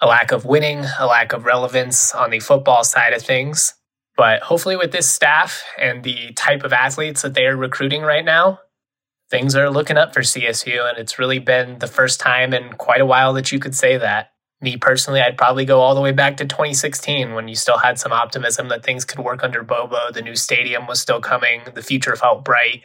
a 0.00 0.06
lack 0.06 0.30
of 0.30 0.44
winning, 0.44 0.84
a 0.98 1.06
lack 1.06 1.32
of 1.32 1.44
relevance 1.44 2.14
on 2.14 2.30
the 2.30 2.40
football 2.40 2.84
side 2.84 3.12
of 3.12 3.22
things. 3.22 3.74
But 4.16 4.42
hopefully, 4.42 4.76
with 4.76 4.92
this 4.92 5.10
staff 5.10 5.64
and 5.78 6.02
the 6.02 6.32
type 6.32 6.64
of 6.64 6.72
athletes 6.72 7.22
that 7.22 7.34
they 7.34 7.46
are 7.46 7.56
recruiting 7.56 8.02
right 8.02 8.24
now, 8.24 8.60
things 9.30 9.56
are 9.56 9.70
looking 9.70 9.96
up 9.96 10.14
for 10.14 10.20
CSU. 10.20 10.88
And 10.88 10.98
it's 10.98 11.18
really 11.18 11.38
been 11.38 11.78
the 11.78 11.86
first 11.86 12.20
time 12.20 12.54
in 12.54 12.72
quite 12.74 13.00
a 13.00 13.06
while 13.06 13.32
that 13.34 13.52
you 13.52 13.58
could 13.58 13.74
say 13.74 13.96
that. 13.98 14.32
Me 14.62 14.76
personally, 14.78 15.20
I'd 15.20 15.36
probably 15.36 15.66
go 15.66 15.80
all 15.80 15.94
the 15.94 16.00
way 16.00 16.12
back 16.12 16.38
to 16.38 16.46
2016 16.46 17.34
when 17.34 17.46
you 17.46 17.54
still 17.54 17.76
had 17.76 17.98
some 17.98 18.12
optimism 18.12 18.68
that 18.68 18.82
things 18.82 19.04
could 19.04 19.22
work 19.22 19.44
under 19.44 19.62
Bobo. 19.62 20.10
The 20.12 20.22
new 20.22 20.34
stadium 20.34 20.86
was 20.86 20.98
still 20.98 21.20
coming, 21.20 21.60
the 21.74 21.82
future 21.82 22.16
felt 22.16 22.42
bright. 22.42 22.84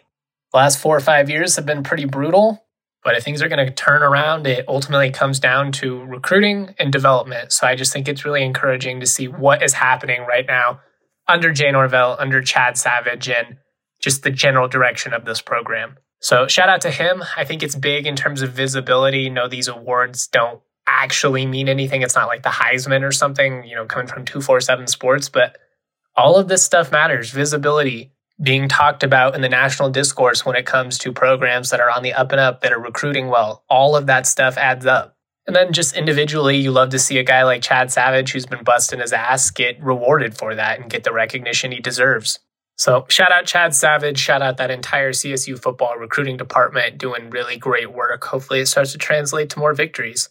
The 0.52 0.58
last 0.58 0.80
four 0.80 0.98
or 0.98 1.00
five 1.00 1.30
years 1.30 1.56
have 1.56 1.66
been 1.66 1.82
pretty 1.82 2.04
brutal, 2.04 2.66
But 3.04 3.16
if 3.16 3.24
things 3.24 3.42
are 3.42 3.50
going 3.50 3.66
to 3.66 3.74
turn 3.74 4.04
around, 4.04 4.46
it 4.46 4.66
ultimately 4.68 5.10
comes 5.10 5.40
down 5.40 5.72
to 5.74 6.04
recruiting 6.04 6.76
and 6.78 6.92
development. 6.92 7.52
So 7.52 7.66
I 7.66 7.76
just 7.76 7.92
think 7.92 8.08
it's 8.08 8.26
really 8.26 8.44
encouraging 8.44 9.00
to 9.00 9.08
see 9.08 9.28
what 9.28 9.64
is 9.64 9.74
happening 9.74 10.22
right 10.28 10.46
now 10.46 10.82
under 11.28 11.52
Jay 11.52 11.72
Norvell, 11.72 12.16
under 12.20 12.42
Chad 12.42 12.78
Savage, 12.78 13.30
and 13.30 13.58
just 14.00 14.24
the 14.24 14.32
general 14.32 14.68
direction 14.68 15.14
of 15.14 15.26
this 15.26 15.42
program. 15.42 15.98
So 16.20 16.48
shout 16.48 16.70
out 16.70 16.82
to 16.82 16.92
him. 16.92 17.24
I 17.36 17.46
think 17.46 17.64
it's 17.64 17.76
big 17.76 18.06
in 18.06 18.16
terms 18.16 18.44
of 18.44 18.52
visibility. 18.52 19.30
No, 19.30 19.48
these 19.48 19.68
awards 19.68 20.28
don't 20.28 20.62
actually 20.88 21.46
mean 21.46 21.70
anything. 21.70 22.04
It's 22.04 22.16
not 22.16 22.28
like 22.28 22.44
the 22.44 22.50
Heisman 22.50 23.04
or 23.04 23.12
something, 23.12 23.64
you 23.64 23.76
know, 23.76 23.86
coming 23.86 24.08
from 24.08 24.26
247 24.26 24.88
Sports, 24.88 25.30
but 25.30 25.58
all 26.16 26.38
of 26.38 26.48
this 26.48 26.64
stuff 26.64 26.92
matters. 26.92 27.32
Visibility 27.32 28.12
being 28.42 28.68
talked 28.68 29.04
about 29.04 29.36
in 29.36 29.42
the 29.42 29.50
national 29.50 29.90
discourse 29.90 30.46
when 30.46 30.56
it 30.56 30.66
comes 30.66 30.98
to 31.00 31.12
programs 31.12 31.70
that 31.70 31.80
are 31.80 31.92
on 31.92 32.04
the 32.04 32.14
up 32.14 32.32
and 32.32 32.42
up, 32.42 32.62
that 32.62 32.74
are 32.74 32.80
recruiting 32.80 33.28
well. 33.28 33.64
All 33.70 33.96
of 33.96 34.08
that 34.08 34.26
stuff 34.26 34.58
adds 34.58 34.86
up. 34.86 35.16
And 35.48 35.56
then 35.56 35.74
just 35.74 35.96
individually, 35.96 36.58
you 36.58 36.72
love 36.72 36.90
to 36.90 37.00
see 37.00 37.18
a 37.18 37.24
guy 37.24 37.44
like 37.44 37.62
Chad 37.62 37.92
Savage, 37.92 38.32
who's 38.32 38.46
been 38.46 38.64
busting 38.64 39.00
his 39.00 39.14
ass, 39.14 39.50
get 39.52 39.82
rewarded 39.82 40.38
for 40.38 40.56
that 40.56 40.80
and 40.80 40.90
get 40.90 41.04
the 41.04 41.14
recognition 41.14 41.72
he 41.72 41.80
deserves. 41.80 42.40
So 42.78 43.06
shout 43.10 43.32
out 43.32 43.46
Chad 43.46 43.76
Savage, 43.76 44.18
shout 44.18 44.42
out 44.42 44.58
that 44.58 44.72
entire 44.72 45.12
CSU 45.12 45.62
football 45.62 45.98
recruiting 45.98 46.38
department 46.38 46.98
doing 46.98 47.30
really 47.30 47.58
great 47.58 47.92
work. 47.92 48.24
Hopefully 48.24 48.62
it 48.62 48.68
starts 48.68 48.92
to 48.94 48.98
translate 48.98 49.50
to 49.52 49.60
more 49.60 49.74
victories. 49.74 50.30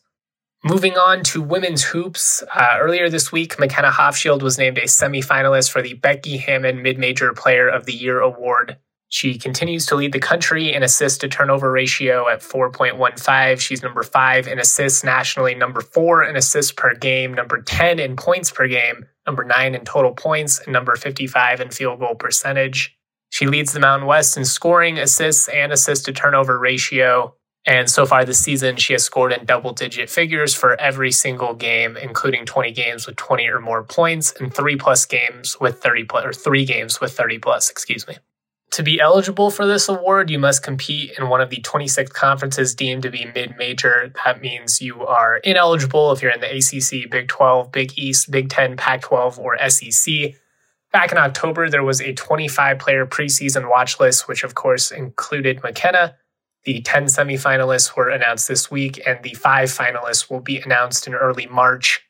Moving 0.62 0.98
on 0.98 1.22
to 1.24 1.40
women's 1.40 1.82
hoops, 1.82 2.42
uh, 2.54 2.76
earlier 2.78 3.08
this 3.08 3.32
week, 3.32 3.58
McKenna 3.58 3.90
Hofschild 3.90 4.42
was 4.42 4.58
named 4.58 4.76
a 4.76 4.82
semifinalist 4.82 5.70
for 5.70 5.80
the 5.80 5.94
Becky 5.94 6.36
Hammon 6.36 6.82
Mid 6.82 6.98
Major 6.98 7.32
Player 7.32 7.66
of 7.66 7.86
the 7.86 7.94
Year 7.94 8.20
award. 8.20 8.76
She 9.08 9.38
continues 9.38 9.86
to 9.86 9.96
lead 9.96 10.12
the 10.12 10.20
country 10.20 10.72
in 10.72 10.82
assist 10.82 11.22
to 11.22 11.28
turnover 11.28 11.72
ratio 11.72 12.28
at 12.28 12.42
4.15. 12.42 13.58
She's 13.58 13.82
number 13.82 14.02
five 14.02 14.46
in 14.46 14.58
assists 14.58 15.02
nationally, 15.02 15.54
number 15.54 15.80
four 15.80 16.22
in 16.22 16.36
assists 16.36 16.72
per 16.72 16.94
game, 16.94 17.32
number 17.32 17.62
10 17.62 17.98
in 17.98 18.14
points 18.14 18.50
per 18.50 18.68
game, 18.68 19.06
number 19.26 19.44
nine 19.44 19.74
in 19.74 19.84
total 19.86 20.12
points, 20.12 20.60
and 20.60 20.74
number 20.74 20.94
55 20.94 21.62
in 21.62 21.70
field 21.70 22.00
goal 22.00 22.14
percentage. 22.14 22.94
She 23.30 23.46
leads 23.46 23.72
the 23.72 23.80
Mountain 23.80 24.06
West 24.06 24.36
in 24.36 24.44
scoring, 24.44 24.98
assists, 24.98 25.48
and 25.48 25.72
assist 25.72 26.04
to 26.04 26.12
turnover 26.12 26.58
ratio. 26.58 27.34
And 27.66 27.90
so 27.90 28.06
far 28.06 28.24
this 28.24 28.38
season, 28.38 28.76
she 28.76 28.94
has 28.94 29.04
scored 29.04 29.32
in 29.32 29.44
double 29.44 29.72
digit 29.72 30.08
figures 30.08 30.54
for 30.54 30.80
every 30.80 31.12
single 31.12 31.54
game, 31.54 31.96
including 31.96 32.46
20 32.46 32.72
games 32.72 33.06
with 33.06 33.16
20 33.16 33.46
or 33.48 33.60
more 33.60 33.84
points 33.84 34.32
and 34.40 34.52
three 34.52 34.76
plus 34.76 35.04
games 35.04 35.58
with 35.60 35.82
30 35.82 36.04
plus, 36.04 36.24
or 36.24 36.32
three 36.32 36.64
games 36.64 37.00
with 37.00 37.12
30 37.12 37.38
plus, 37.38 37.68
excuse 37.68 38.08
me. 38.08 38.16
To 38.72 38.84
be 38.84 39.00
eligible 39.00 39.50
for 39.50 39.66
this 39.66 39.88
award, 39.88 40.30
you 40.30 40.38
must 40.38 40.62
compete 40.62 41.12
in 41.18 41.28
one 41.28 41.40
of 41.40 41.50
the 41.50 41.60
26 41.60 42.12
conferences 42.12 42.74
deemed 42.74 43.02
to 43.02 43.10
be 43.10 43.30
mid 43.34 43.56
major. 43.58 44.12
That 44.24 44.40
means 44.40 44.80
you 44.80 45.04
are 45.04 45.38
ineligible 45.38 46.12
if 46.12 46.22
you're 46.22 46.30
in 46.30 46.40
the 46.40 46.56
ACC, 46.56 47.10
Big 47.10 47.26
12, 47.28 47.72
Big 47.72 47.98
East, 47.98 48.30
Big 48.30 48.48
10, 48.48 48.76
Pac 48.76 49.02
12, 49.02 49.40
or 49.40 49.58
SEC. 49.68 50.34
Back 50.92 51.10
in 51.12 51.18
October, 51.18 51.68
there 51.68 51.82
was 51.82 52.00
a 52.00 52.14
25 52.14 52.78
player 52.78 53.06
preseason 53.06 53.68
watch 53.68 53.98
list, 53.98 54.28
which 54.28 54.44
of 54.44 54.54
course 54.54 54.92
included 54.92 55.62
McKenna. 55.62 56.16
The 56.64 56.82
10 56.82 57.06
semifinalists 57.06 57.96
were 57.96 58.10
announced 58.10 58.48
this 58.48 58.70
week, 58.70 59.00
and 59.06 59.22
the 59.22 59.34
five 59.34 59.70
finalists 59.70 60.30
will 60.30 60.40
be 60.40 60.58
announced 60.58 61.06
in 61.06 61.14
early 61.14 61.46
March. 61.46 62.02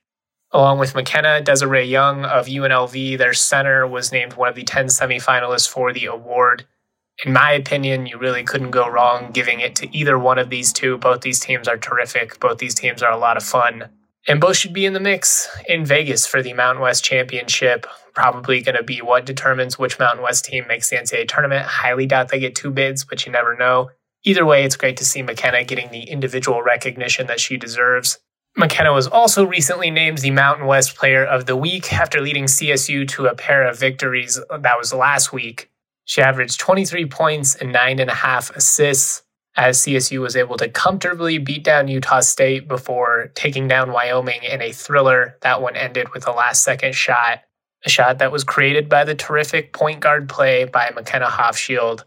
Along 0.53 0.81
with 0.81 0.97
McKenna, 0.97 1.41
Desi-Rae 1.41 1.85
Young 1.85 2.25
of 2.25 2.47
UNLV, 2.47 3.17
their 3.19 3.33
center, 3.33 3.87
was 3.87 4.11
named 4.11 4.33
one 4.33 4.49
of 4.49 4.57
the 4.57 4.65
10 4.65 4.87
semifinalists 4.87 5.69
for 5.69 5.93
the 5.93 6.07
award. 6.07 6.67
In 7.25 7.33
my 7.33 7.53
opinion, 7.53 8.07
you 8.07 8.19
really 8.19 8.43
couldn't 8.43 8.71
go 8.71 8.89
wrong 8.89 9.31
giving 9.33 9.61
it 9.61 9.77
to 9.77 9.97
either 9.97 10.19
one 10.19 10.39
of 10.39 10.51
these 10.51 10.73
two. 10.73 10.99
Both 10.99 11.21
these 11.21 11.39
teams 11.39 11.69
are 11.69 11.77
terrific. 11.77 12.41
Both 12.41 12.59
these 12.59 12.75
teams 12.75 13.03
are 13.03 13.13
a 13.13 13.19
lot 13.19 13.37
of 13.37 13.45
fun. 13.45 13.91
And 14.27 14.41
both 14.41 14.57
should 14.57 14.73
be 14.73 14.87
in 14.87 14.93
the 14.93 15.01
mix 15.01 15.49
in 15.69 15.85
Vegas 15.85 16.27
for 16.27 16.43
the 16.43 16.55
Mountain 16.55 16.83
West 16.83 17.05
Championship. 17.05 17.87
Probably 18.15 18.63
going 18.63 18.77
to 18.77 18.83
be 18.83 19.01
what 19.01 19.27
determines 19.27 19.79
which 19.79 19.99
Mountain 19.99 20.23
West 20.23 20.45
team 20.45 20.67
makes 20.67 20.91
the 20.91 20.97
NCAA 20.97 21.29
tournament. 21.29 21.65
Highly 21.67 22.07
doubt 22.07 22.29
they 22.29 22.41
get 22.41 22.55
two 22.55 22.71
bids, 22.71 23.05
but 23.05 23.25
you 23.25 23.33
never 23.33 23.55
know. 23.57 23.91
Either 24.24 24.44
way, 24.44 24.64
it's 24.64 24.76
great 24.76 24.96
to 24.98 25.04
see 25.04 25.22
McKenna 25.22 25.64
getting 25.64 25.90
the 25.90 26.02
individual 26.02 26.62
recognition 26.62 27.26
that 27.26 27.40
she 27.40 27.56
deserves. 27.56 28.18
McKenna 28.56 28.92
was 28.92 29.06
also 29.06 29.44
recently 29.44 29.90
named 29.90 30.18
the 30.18 30.30
Mountain 30.30 30.66
West 30.66 30.96
Player 30.96 31.24
of 31.24 31.46
the 31.46 31.56
Week 31.56 31.92
after 31.92 32.20
leading 32.20 32.44
CSU 32.44 33.06
to 33.09 33.26
a 33.26 33.35
pair 33.35 33.66
of 33.66 33.78
victories 33.78 34.40
that 34.50 34.78
was 34.78 34.92
last 34.92 35.33
week. 35.33 35.70
She 36.04 36.20
averaged 36.20 36.59
23 36.59 37.06
points 37.06 37.54
and 37.54 37.72
nine 37.72 38.00
and 38.00 38.11
a 38.11 38.14
half 38.14 38.50
assists 38.50 39.22
as 39.56 39.78
CSU 39.78 40.20
was 40.20 40.37
able 40.37 40.56
to 40.56 40.68
comfortably 40.68 41.38
beat 41.38 41.64
down 41.64 41.88
Utah 41.88 42.20
State 42.20 42.68
before 42.68 43.30
taking 43.35 43.68
down 43.68 43.92
Wyoming 43.92 44.42
in 44.42 44.61
a 44.61 44.72
thriller. 44.72 45.37
That 45.42 45.62
one 45.62 45.76
ended 45.76 46.12
with 46.12 46.26
a 46.26 46.33
last 46.33 46.62
second 46.62 46.94
shot, 46.94 47.42
a 47.85 47.88
shot 47.88 48.18
that 48.18 48.33
was 48.33 48.44
created 48.44 48.88
by 48.88 49.04
the 49.04 49.14
terrific 49.14 49.72
point 49.72 50.00
guard 50.00 50.28
play 50.28 50.64
by 50.64 50.90
McKenna 50.94 51.26
Hofschild. 51.26 52.04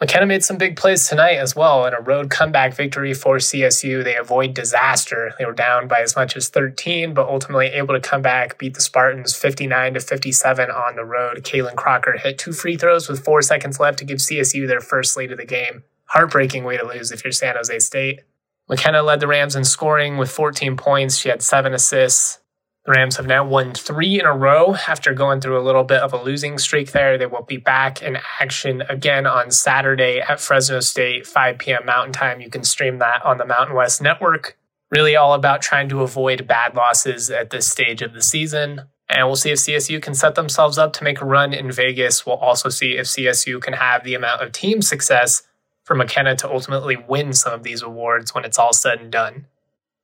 McKenna 0.00 0.24
made 0.24 0.42
some 0.42 0.56
big 0.56 0.76
plays 0.76 1.06
tonight 1.06 1.34
as 1.34 1.54
well 1.54 1.84
in 1.84 1.92
a 1.92 2.00
road 2.00 2.30
comeback 2.30 2.72
victory 2.72 3.12
for 3.12 3.36
CSU. 3.36 4.02
They 4.02 4.16
avoid 4.16 4.54
disaster. 4.54 5.34
They 5.38 5.44
were 5.44 5.52
down 5.52 5.88
by 5.88 6.00
as 6.00 6.16
much 6.16 6.38
as 6.38 6.48
13, 6.48 7.12
but 7.12 7.28
ultimately 7.28 7.66
able 7.66 7.92
to 7.92 8.00
come 8.00 8.22
back, 8.22 8.56
beat 8.56 8.72
the 8.72 8.80
Spartans 8.80 9.36
59 9.36 9.94
to 9.94 10.00
57 10.00 10.70
on 10.70 10.96
the 10.96 11.04
road. 11.04 11.44
Kaylin 11.44 11.76
Crocker 11.76 12.16
hit 12.16 12.38
two 12.38 12.52
free 12.52 12.78
throws 12.78 13.10
with 13.10 13.22
four 13.22 13.42
seconds 13.42 13.78
left 13.78 13.98
to 13.98 14.06
give 14.06 14.18
CSU 14.18 14.66
their 14.66 14.80
first 14.80 15.18
lead 15.18 15.32
of 15.32 15.38
the 15.38 15.44
game. 15.44 15.84
Heartbreaking 16.06 16.64
way 16.64 16.78
to 16.78 16.86
lose 16.86 17.12
if 17.12 17.22
you're 17.22 17.32
San 17.32 17.56
Jose 17.56 17.78
State. 17.80 18.20
McKenna 18.70 19.02
led 19.02 19.20
the 19.20 19.26
Rams 19.26 19.54
in 19.54 19.64
scoring 19.64 20.16
with 20.16 20.30
14 20.30 20.78
points. 20.78 21.18
She 21.18 21.28
had 21.28 21.42
seven 21.42 21.74
assists. 21.74 22.39
Rams 22.90 23.16
have 23.18 23.26
now 23.26 23.44
won 23.44 23.72
three 23.72 24.18
in 24.18 24.26
a 24.26 24.36
row 24.36 24.74
after 24.88 25.14
going 25.14 25.40
through 25.40 25.60
a 25.60 25.62
little 25.62 25.84
bit 25.84 26.02
of 26.02 26.12
a 26.12 26.20
losing 26.20 26.58
streak 26.58 26.90
there. 26.90 27.16
They 27.16 27.26
will 27.26 27.44
be 27.44 27.56
back 27.56 28.02
in 28.02 28.18
action 28.40 28.82
again 28.82 29.28
on 29.28 29.52
Saturday 29.52 30.20
at 30.20 30.40
Fresno 30.40 30.80
State, 30.80 31.24
5 31.24 31.58
p.m. 31.58 31.86
Mountain 31.86 32.12
Time. 32.12 32.40
You 32.40 32.50
can 32.50 32.64
stream 32.64 32.98
that 32.98 33.24
on 33.24 33.38
the 33.38 33.46
Mountain 33.46 33.76
West 33.76 34.02
Network. 34.02 34.58
Really 34.90 35.14
all 35.14 35.34
about 35.34 35.62
trying 35.62 35.88
to 35.90 36.02
avoid 36.02 36.48
bad 36.48 36.74
losses 36.74 37.30
at 37.30 37.50
this 37.50 37.68
stage 37.68 38.02
of 38.02 38.12
the 38.12 38.22
season. 38.22 38.82
And 39.08 39.26
we'll 39.28 39.36
see 39.36 39.52
if 39.52 39.58
CSU 39.58 40.02
can 40.02 40.14
set 40.14 40.34
themselves 40.34 40.76
up 40.76 40.92
to 40.94 41.04
make 41.04 41.20
a 41.20 41.24
run 41.24 41.54
in 41.54 41.70
Vegas. 41.70 42.26
We'll 42.26 42.36
also 42.36 42.70
see 42.70 42.96
if 42.96 43.06
CSU 43.06 43.60
can 43.60 43.74
have 43.74 44.02
the 44.02 44.14
amount 44.14 44.42
of 44.42 44.50
team 44.50 44.82
success 44.82 45.42
for 45.84 45.94
McKenna 45.94 46.34
to 46.34 46.50
ultimately 46.50 46.96
win 46.96 47.34
some 47.34 47.52
of 47.52 47.62
these 47.62 47.82
awards 47.82 48.34
when 48.34 48.44
it's 48.44 48.58
all 48.58 48.72
said 48.72 49.00
and 49.00 49.12
done. 49.12 49.46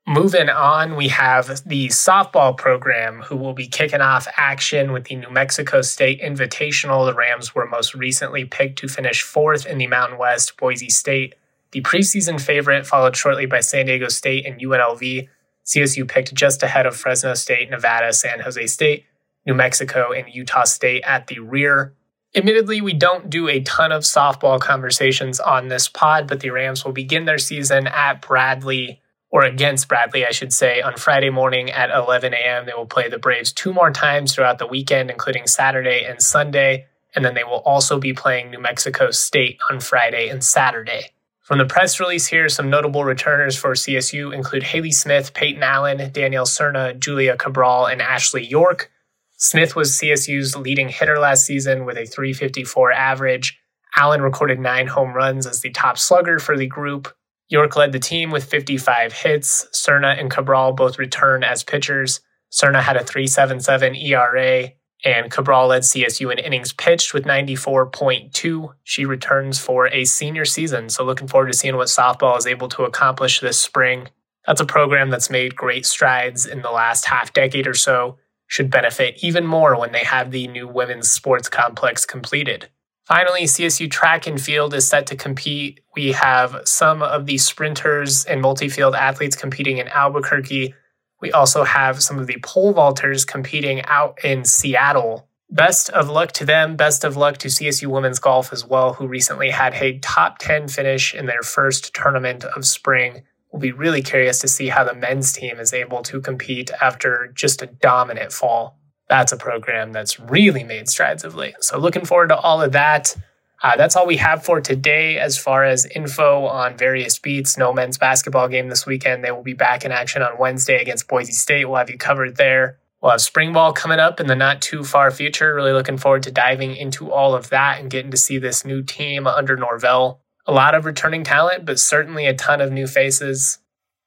Moving 0.09 0.49
on, 0.49 0.95
we 0.95 1.09
have 1.09 1.63
the 1.67 1.89
softball 1.89 2.57
program 2.57 3.23
who 3.23 3.35
will 3.35 3.55
be 3.55 3.67
kicking 3.67 4.01
off 4.01 4.29
action 4.37 4.93
with 4.93 5.07
the 5.07 5.17
New 5.17 5.31
Mexico 5.31 5.83
State 5.83 6.23
Invitational. 6.23 7.07
The 7.07 7.15
Rams 7.15 7.57
were 7.57 7.67
most 7.67 7.93
recently 7.93 8.45
picked 8.45 8.79
to 8.79 8.89
finish 8.89 9.23
fourth 9.23 9.67
in 9.67 9.79
the 9.79 9.89
Mountain 9.89 10.17
West, 10.17 10.57
Boise 10.59 10.91
State. 10.91 11.35
The 11.73 11.81
preseason 11.81 12.41
favorite, 12.41 12.87
followed 12.87 13.17
shortly 13.17 13.47
by 13.47 13.59
San 13.59 13.87
Diego 13.87 14.07
State 14.07 14.47
and 14.47 14.61
UNLV. 14.61 15.29
CSU 15.65 16.09
picked 16.09 16.33
just 16.35 16.63
ahead 16.63 16.87
of 16.87 16.97
Fresno 16.97 17.35
State, 17.35 17.69
Nevada, 17.69 18.13
San 18.13 18.39
Jose 18.39 18.65
State, 18.69 19.07
New 19.45 19.55
Mexico, 19.55 20.13
and 20.13 20.33
Utah 20.33 20.65
State 20.65 21.03
at 21.03 21.27
the 21.27 21.41
rear. 21.41 21.95
Admittedly, 22.37 22.81
we 22.81 22.93
don't 22.93 23.29
do 23.29 23.49
a 23.49 23.61
ton 23.63 23.91
of 23.91 24.05
softball 24.05 24.61
conversations 24.61 25.41
on 25.41 25.67
this 25.67 25.89
pod, 25.89 26.29
but 26.29 26.39
the 26.39 26.51
Rams 26.51 26.85
will 26.85 26.93
begin 26.93 27.25
their 27.25 27.39
season 27.39 27.89
at 27.89 28.23
Bradley 28.23 29.01
or 29.31 29.43
against 29.45 29.89
Bradley, 29.89 30.25
I 30.25 30.31
should 30.31 30.53
say, 30.53 30.81
on 30.81 30.97
Friday 30.97 31.31
morning 31.31 31.71
at 31.71 31.91
11 31.91 32.33
a.m. 32.33 32.67
They 32.67 32.73
will 32.75 32.87
play 32.87 33.09
the 33.09 33.19
Braves 33.19 33.53
two 33.53 33.73
more 33.73 33.91
times 33.91 34.35
throughout 34.35 34.59
the 34.59 34.67
weekend, 34.67 35.11
including 35.11 35.47
Saturday 35.47 36.05
and 36.05 36.23
Sunday. 36.23 36.87
And 37.15 37.25
then 37.25 37.35
they 37.35 37.45
will 37.45 37.63
also 37.65 37.99
be 37.99 38.13
playing 38.13 38.51
New 38.51 38.61
Mexico 38.61 39.11
State 39.11 39.59
on 39.71 39.81
Friday 39.81 40.29
and 40.29 40.45
Saturday. 40.45 41.11
From 41.47 41.59
the 41.59 41.65
press 41.65 42.01
release 42.01 42.27
here, 42.27 42.49
some 42.49 42.71
notable 42.71 43.05
returners 43.05 43.57
for 43.57 43.73
CSU 43.73 44.35
include 44.35 44.65
Haley 44.65 44.91
Smith, 44.91 45.33
Peyton 45.33 45.63
Allen, 45.63 46.11
Danielle 46.13 46.45
Cerna, 46.45 46.99
Julia 46.99 47.37
Cabral, 47.37 47.87
and 47.87 48.03
Ashley 48.03 48.45
York. 48.45 48.91
Smith 49.37 49.77
was 49.77 49.93
CSU's 49.93 50.57
leading 50.57 50.89
hitter 50.89 51.19
last 51.19 51.47
season 51.47 51.85
with 51.85 51.99
a 51.99 52.07
354 52.07 52.91
average. 52.91 53.61
Allen 53.95 54.23
recorded 54.23 54.59
nine 54.59 54.89
home 54.89 55.15
runs 55.15 55.47
as 55.47 55.61
the 55.61 55.71
top 55.71 55.99
slugger 55.99 56.39
for 56.39 56.57
the 56.57 56.67
group. 56.67 57.15
York 57.49 57.77
led 57.77 57.93
the 57.93 57.99
team 57.99 58.31
with 58.31 58.45
55 58.45 59.13
hits. 59.13 59.67
Cerna 59.73 60.19
and 60.19 60.31
Cabral 60.31 60.73
both 60.73 60.99
returned 60.99 61.45
as 61.45 61.63
pitchers. 61.63 62.21
Cerna 62.53 62.81
had 62.81 62.97
a 62.97 63.05
3.77 63.05 64.03
ERA, 64.03 64.73
and 65.05 65.31
Cabral 65.31 65.69
led 65.69 65.83
CSU 65.83 66.33
in 66.33 66.39
innings 66.39 66.73
pitched 66.73 67.15
with 67.15 67.25
94.2. 67.25 68.75
She 68.83 69.05
returns 69.05 69.59
for 69.59 69.89
a 69.89 70.05
senior 70.05 70.45
season, 70.45 70.89
so 70.89 71.05
looking 71.05 71.29
forward 71.29 71.53
to 71.53 71.59
seeing 71.59 71.77
what 71.77 71.89
softball 71.89 72.37
is 72.39 72.47
able 72.47 72.69
to 72.69 72.85
accomplish 72.85 73.41
this 73.41 73.59
spring. 73.59 74.09
That's 74.47 74.61
a 74.61 74.67
program 74.67 75.11
that's 75.11 75.31
made 75.31 75.57
great 75.57 75.87
strides 75.87 76.47
in 76.47 76.63
the 76.63 76.71
last 76.71 77.07
half 77.07 77.33
decade 77.33 77.67
or 77.67 77.75
so. 77.75 78.19
Should 78.49 78.71
benefit 78.71 79.19
even 79.23 79.45
more 79.45 79.79
when 79.79 79.91
they 79.91 80.05
have 80.05 80.31
the 80.31 80.47
new 80.47 80.69
women's 80.69 81.11
sports 81.11 81.49
complex 81.49 82.05
completed. 82.05 82.69
Finally, 83.07 83.45
CSU 83.45 83.89
track 83.89 84.27
and 84.27 84.41
field 84.41 84.75
is 84.75 84.89
set 84.89 85.07
to 85.07 85.17
compete. 85.17 85.81
We 85.95 86.11
have 86.11 86.63
some 86.65 87.03
of 87.03 87.27
the 87.27 87.39
sprinters 87.39 88.25
and 88.25 88.43
multi 88.43 88.69
field 88.69 88.97
athletes 88.97 89.37
competing 89.37 89.79
in 89.79 89.87
Albuquerque. 89.87 90.75
We 91.21 91.31
also 91.31 91.63
have 91.63 92.03
some 92.03 92.19
of 92.19 92.27
the 92.27 92.39
pole 92.43 92.75
vaulters 92.75 93.25
competing 93.25 93.83
out 93.85 94.19
in 94.25 94.45
Seattle. 94.45 95.29
Best 95.49 95.89
of 95.91 96.09
luck 96.09 96.33
to 96.33 96.45
them. 96.45 96.75
Best 96.75 97.05
of 97.05 97.17
luck 97.17 97.37
to 97.39 97.49
CSU 97.49 97.87
women's 97.87 98.19
golf 98.19 98.53
as 98.53 98.67
well, 98.67 98.95
who 98.95 99.07
recently 99.07 99.51
had 99.51 99.75
a 99.75 100.01
top 100.01 100.39
10 100.39 100.67
finish 100.67 101.15
in 101.15 101.27
their 101.27 101.43
first 101.43 101.95
tournament 101.95 102.43
of 102.43 102.67
spring. 102.67 103.23
We'll 103.53 103.61
be 103.61 103.71
really 103.71 104.03
curious 104.03 104.41
to 104.41 104.49
see 104.49 104.67
how 104.67 104.83
the 104.83 104.95
men's 104.95 105.33
team 105.33 105.61
is 105.61 105.73
able 105.73 106.03
to 106.03 106.21
compete 106.21 106.73
after 106.83 107.31
just 107.33 107.63
a 107.63 107.67
dominant 107.67 108.33
fall 108.33 108.81
that's 109.09 109.33
a 109.33 109.37
program 109.37 109.93
that's 109.93 110.19
really 110.19 110.65
made 110.65 110.89
strides 110.89 111.25
of 111.25 111.35
late. 111.35 111.63
So 111.63 111.79
looking 111.79 112.05
forward 112.05 112.29
to 112.29 112.37
all 112.37 112.63
of 112.63 112.73
that. 112.73 113.15
Uh, 113.63 113.77
that's 113.77 113.97
all 113.97 114.07
we 114.07 114.19
have 114.19 114.45
for 114.45 114.61
today 114.61 115.19
as 115.19 115.39
far 115.39 115.65
as 115.65 115.87
info 115.87 116.45
on 116.45 116.77
various 116.77 117.19
beats. 117.19 117.57
No 117.57 117.73
men's 117.73 117.99
basketball 117.99 118.49
game 118.49 118.69
this 118.69 118.85
weekend. 118.85 119.25
They 119.25 119.31
will 119.31 119.43
be 119.43 119.55
back 119.55 119.85
in 119.85 119.93
action 119.93 120.23
on 120.23 120.39
Wednesday 120.39 120.81
against 120.81 121.09
Boise 121.09 121.33
State. 121.33 121.65
We'll 121.65 121.79
have 121.79 121.91
you 121.91 121.97
covered 121.97 122.37
there. 122.37 122.79
We'll 123.01 123.13
have 123.13 123.21
spring 123.21 123.53
ball 123.53 123.73
coming 123.73 123.99
up 123.99 124.21
in 124.21 124.27
the 124.27 124.35
not 124.35 124.61
too 124.61 124.85
far 124.85 125.11
future. 125.11 125.55
Really 125.55 125.73
looking 125.73 125.97
forward 125.97 126.23
to 126.25 126.33
diving 126.33 126.77
into 126.77 127.11
all 127.13 127.35
of 127.35 127.51
that 127.51 127.81
and 127.81 127.91
getting 127.91 128.11
to 128.11 128.17
see 128.17 128.39
this 128.39 128.65
new 128.65 128.83
team 128.83 129.27
under 129.27 129.57
Norvell. 129.57 130.21
A 130.47 130.53
lot 130.53 130.75
of 130.75 130.85
returning 130.85 131.25
talent, 131.25 131.65
but 131.65 131.79
certainly 131.79 132.27
a 132.27 132.35
ton 132.35 132.61
of 132.61 132.73
new 132.73 132.87
faces. 132.87 133.59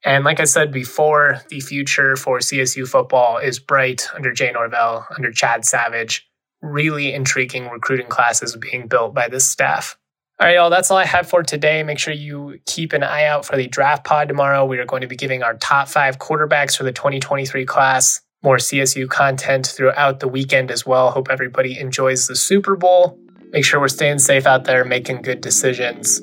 And 0.04 0.24
like 0.24 0.40
I 0.40 0.44
said 0.44 0.72
before, 0.72 1.40
the 1.48 1.60
future 1.60 2.16
for 2.16 2.38
CSU 2.38 2.88
football 2.88 3.38
is 3.38 3.58
bright 3.58 4.08
under 4.14 4.32
Jay 4.32 4.50
Norvell, 4.50 5.06
under 5.14 5.30
Chad 5.30 5.64
Savage. 5.64 6.26
Really 6.62 7.12
intriguing 7.12 7.68
recruiting 7.68 8.06
classes 8.06 8.56
being 8.56 8.86
built 8.86 9.14
by 9.14 9.28
this 9.28 9.46
staff. 9.46 9.96
All 10.38 10.46
right, 10.46 10.54
y'all, 10.54 10.70
that's 10.70 10.90
all 10.90 10.96
I 10.96 11.04
have 11.04 11.28
for 11.28 11.42
today. 11.42 11.82
Make 11.82 11.98
sure 11.98 12.14
you 12.14 12.60
keep 12.64 12.94
an 12.94 13.02
eye 13.02 13.24
out 13.24 13.44
for 13.44 13.56
the 13.56 13.68
draft 13.68 14.04
pod 14.04 14.28
tomorrow. 14.28 14.64
We 14.64 14.78
are 14.78 14.86
going 14.86 15.02
to 15.02 15.06
be 15.06 15.16
giving 15.16 15.42
our 15.42 15.54
top 15.54 15.88
five 15.88 16.18
quarterbacks 16.18 16.76
for 16.76 16.84
the 16.84 16.92
2023 16.92 17.66
class. 17.66 18.22
More 18.42 18.56
CSU 18.56 19.06
content 19.06 19.66
throughout 19.66 20.20
the 20.20 20.28
weekend 20.28 20.70
as 20.70 20.86
well. 20.86 21.10
Hope 21.10 21.28
everybody 21.30 21.78
enjoys 21.78 22.26
the 22.26 22.36
Super 22.36 22.74
Bowl. 22.74 23.18
Make 23.50 23.66
sure 23.66 23.80
we're 23.80 23.88
staying 23.88 24.20
safe 24.20 24.46
out 24.46 24.64
there, 24.64 24.82
making 24.82 25.20
good 25.22 25.42
decisions. 25.42 26.22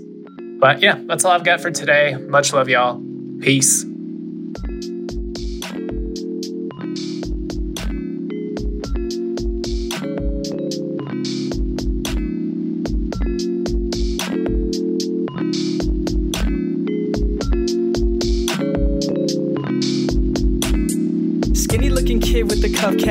But 0.59 0.81
yeah, 0.81 0.99
that's 1.05 1.23
all 1.23 1.31
I've 1.31 1.43
got 1.43 1.61
for 1.61 1.69
today. 1.69 2.15
Much 2.15 2.53
love, 2.53 2.69
y'all. 2.69 3.06
Peace. 3.39 3.86